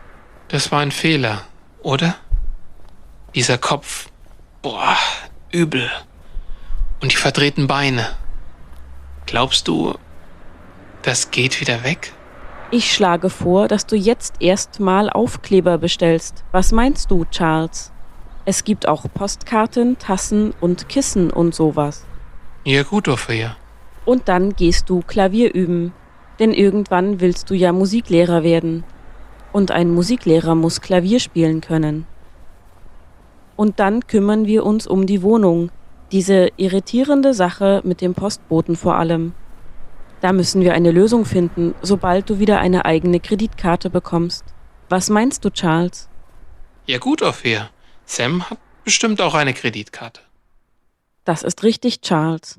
Das 0.50 0.72
war 0.72 0.82
ein 0.82 0.92
Fehler, 0.92 1.42
oder? 1.82 2.16
Dieser 3.34 3.58
Kopf. 3.58 4.10
Boah, 4.62 4.96
übel. 5.52 5.90
Und 7.02 7.12
die 7.12 7.18
verdrehten 7.18 7.66
Beine. 7.68 8.08
Glaubst 9.26 9.68
du, 9.68 9.96
das 11.02 11.32
geht 11.32 11.60
wieder 11.60 11.84
weg? 11.84 12.14
Ich 12.70 12.94
schlage 12.94 13.30
vor, 13.30 13.68
dass 13.68 13.88
du 13.88 13.96
jetzt 13.96 14.36
erstmal 14.42 15.10
Aufkleber 15.10 15.78
bestellst. 15.78 16.44
Was 16.52 16.72
meinst 16.72 17.10
du, 17.10 17.26
Charles? 17.32 17.92
Es 18.46 18.64
gibt 18.64 18.88
auch 18.88 19.06
Postkarten, 19.14 19.98
Tassen 19.98 20.54
und 20.62 20.88
Kissen 20.88 21.32
und 21.32 21.56
sowas. 21.56 22.06
Ja 22.64 22.84
gut, 22.84 23.08
Ophäa. 23.08 23.56
Und 24.08 24.30
dann 24.30 24.56
gehst 24.56 24.90
du 24.90 25.02
Klavier 25.02 25.54
üben. 25.54 25.92
Denn 26.40 26.54
irgendwann 26.54 27.20
willst 27.20 27.50
du 27.50 27.54
ja 27.54 27.74
Musiklehrer 27.74 28.42
werden. 28.42 28.86
Und 29.52 29.70
ein 29.72 29.94
Musiklehrer 29.94 30.56
muss 30.56 30.80
Klavier 30.80 31.20
spielen 31.20 31.60
können. 31.60 32.08
Und 33.58 33.82
dann 33.82 34.08
kümmern 34.08 34.46
wir 34.46 34.66
uns 34.66 34.88
um 34.88 35.08
die 35.08 35.24
Wohnung. 35.24 35.72
Diese 36.14 36.48
irritierende 36.56 37.34
Sache 37.34 37.82
mit 37.84 38.00
dem 38.00 38.14
Postboten 38.14 38.78
vor 38.78 38.96
allem. 38.96 39.34
Da 40.22 40.32
müssen 40.32 40.62
wir 40.62 40.74
eine 40.74 40.92
Lösung 40.92 41.26
finden, 41.26 41.76
sobald 41.82 42.30
du 42.30 42.40
wieder 42.40 42.60
eine 42.60 42.86
eigene 42.86 43.20
Kreditkarte 43.20 43.90
bekommst. 43.90 44.46
Was 44.88 45.10
meinst 45.10 45.44
du, 45.44 45.50
Charles? 45.50 46.08
Ja 46.86 46.98
gut, 46.98 47.22
Ophäa. 47.22 47.72
Sam 48.06 48.50
hat 48.50 48.60
bestimmt 48.86 49.20
auch 49.20 49.34
eine 49.34 49.54
Kreditkarte. 49.54 50.22
Das 51.26 51.44
ist 51.44 51.64
richtig, 51.64 52.00
Charles. 52.00 52.58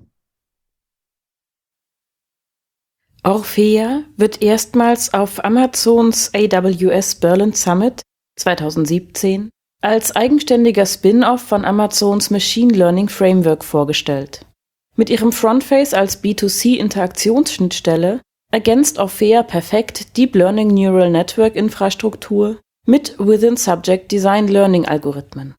Orphea 3.25 4.05
wird 4.17 4.43
erstmals 4.43 5.13
auf 5.13 5.45
Amazons 5.45 6.31
AWS 6.35 7.17
Berlin 7.17 7.53
Summit 7.53 8.03
2017 8.37 9.51
als 9.83 10.15
eigenständiger 10.15 10.87
Spin-off 10.87 11.43
von 11.43 11.65
Amazons 11.65 12.31
Machine 12.31 12.73
Learning 12.75 13.09
Framework 13.09 13.65
vorgestellt. 13.65 14.47
Mit 14.97 15.11
ihrem 15.11 15.33
Frontface 15.33 15.95
als 15.95 16.23
B2C-Interaktionsschnittstelle 16.23 18.21
ergänzt 18.53 18.99
Orphea 18.99 19.43
perfekt 19.43 20.17
Deep 20.17 20.35
Learning 20.35 20.69
Neural 20.69 21.11
Network 21.11 21.55
Infrastruktur 21.55 22.61
mit 22.87 23.17
Within 23.19 23.57
Subject 23.57 24.11
Design 24.11 24.49
Learning 24.49 24.87
Algorithmen. 24.87 25.55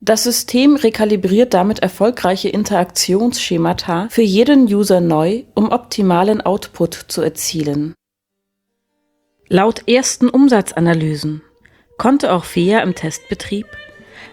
Das 0.00 0.24
System 0.24 0.76
rekalibriert 0.76 1.54
damit 1.54 1.78
erfolgreiche 1.78 2.48
Interaktionsschemata 2.48 4.08
für 4.10 4.22
jeden 4.22 4.64
User 4.72 5.00
neu, 5.00 5.44
um 5.54 5.72
optimalen 5.72 6.42
Output 6.42 7.06
zu 7.08 7.22
erzielen. 7.22 7.94
Laut 9.48 9.88
ersten 9.88 10.28
Umsatzanalysen 10.28 11.42
konnte 11.96 12.30
Orphea 12.30 12.80
im 12.80 12.94
Testbetrieb 12.94 13.66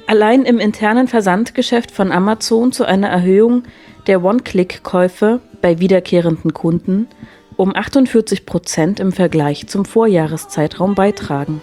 allein 0.07 0.43
im 0.43 0.59
internen 0.59 1.07
Versandgeschäft 1.07 1.91
von 1.91 2.11
Amazon 2.11 2.71
zu 2.71 2.83
einer 2.83 3.07
Erhöhung 3.07 3.63
der 4.07 4.23
One-Click-Käufe 4.23 5.39
bei 5.61 5.79
wiederkehrenden 5.79 6.53
Kunden 6.53 7.07
um 7.55 7.75
48 7.75 8.45
Prozent 8.45 8.99
im 8.99 9.11
Vergleich 9.11 9.67
zum 9.67 9.85
Vorjahreszeitraum 9.85 10.95
beitragen. 10.95 11.61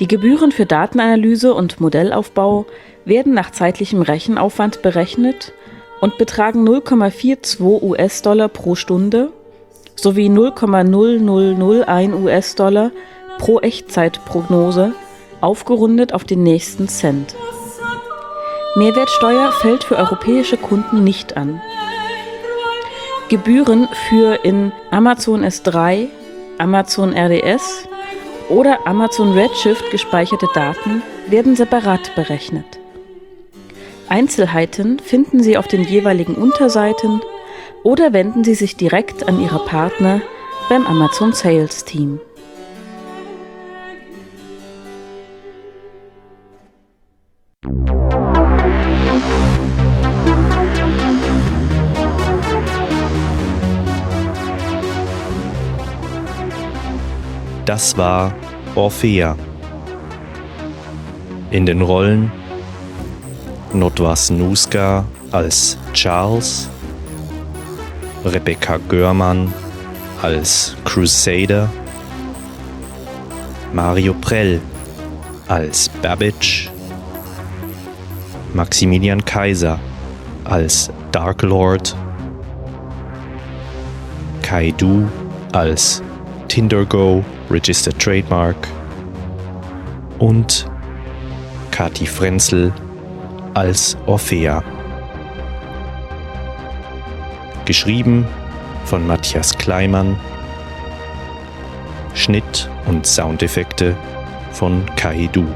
Die 0.00 0.06
Gebühren 0.06 0.52
für 0.52 0.64
Datenanalyse 0.64 1.54
und 1.54 1.80
Modellaufbau 1.80 2.66
werden 3.04 3.34
nach 3.34 3.50
zeitlichem 3.50 4.00
Rechenaufwand 4.02 4.80
berechnet 4.80 5.52
und 6.00 6.18
betragen 6.18 6.66
0,42 6.68 7.82
US-Dollar 7.82 8.48
pro 8.48 8.76
Stunde 8.76 9.32
sowie 9.96 10.28
0,0001 10.28 12.14
US-Dollar 12.22 12.92
pro 13.38 13.58
Echtzeitprognose, 13.58 14.92
aufgerundet 15.40 16.12
auf 16.14 16.22
den 16.22 16.44
nächsten 16.44 16.88
Cent. 16.88 17.34
Mehrwertsteuer 18.76 19.50
fällt 19.50 19.82
für 19.82 19.96
europäische 19.96 20.56
Kunden 20.56 21.02
nicht 21.02 21.36
an. 21.36 21.60
Gebühren 23.28 23.88
für 24.08 24.44
in 24.44 24.70
Amazon 24.92 25.44
S3, 25.44 26.06
Amazon 26.58 27.12
RDS 27.12 27.88
oder 28.48 28.86
Amazon 28.86 29.32
Redshift 29.32 29.90
gespeicherte 29.90 30.48
Daten 30.54 31.02
werden 31.26 31.56
separat 31.56 32.14
berechnet. 32.14 32.78
Einzelheiten 34.08 34.98
finden 34.98 35.42
Sie 35.42 35.58
auf 35.58 35.68
den 35.68 35.84
jeweiligen 35.84 36.34
Unterseiten 36.34 37.20
oder 37.82 38.12
wenden 38.12 38.44
Sie 38.44 38.54
sich 38.54 38.76
direkt 38.76 39.28
an 39.28 39.40
Ihre 39.40 39.58
Partner 39.64 40.22
beim 40.68 40.86
Amazon 40.86 41.32
Sales 41.32 41.84
Team. 41.84 42.20
Das 57.68 57.98
war 57.98 58.32
Orphea. 58.76 59.36
In 61.50 61.66
den 61.66 61.82
Rollen 61.82 62.32
Notwas 63.74 64.30
Nuska 64.30 65.04
als 65.32 65.76
Charles, 65.92 66.70
Rebecca 68.24 68.78
Görmann 68.88 69.52
als 70.22 70.76
Crusader, 70.86 71.68
Mario 73.74 74.14
Prell 74.14 74.62
als 75.48 75.90
Babbage, 75.90 76.70
Maximilian 78.54 79.22
Kaiser 79.22 79.78
als 80.44 80.90
Dark 81.12 81.42
Lord, 81.42 81.94
Kaidu 84.40 85.06
als 85.52 86.02
Tindergo 86.48 87.22
Registered 87.50 87.98
Trademark 87.98 88.56
und 90.18 90.66
Kati 91.70 92.06
Frenzel 92.06 92.72
als 93.54 93.96
Orphea. 94.06 94.62
Geschrieben 97.64 98.26
von 98.84 99.06
Matthias 99.06 99.56
Kleimann. 99.56 100.18
Schnitt 102.14 102.68
und 102.86 103.06
Soundeffekte 103.06 103.96
von 104.52 104.84
Kaidu. 104.96 105.46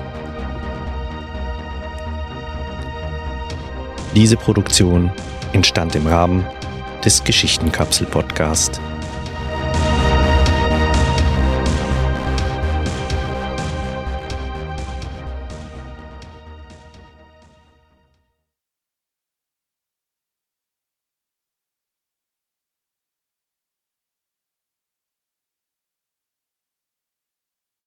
Diese 4.14 4.36
Produktion 4.36 5.10
entstand 5.52 5.94
im 5.96 6.06
Rahmen 6.06 6.46
des 7.04 7.24
Geschichtenkapsel-Podcast 7.24 8.80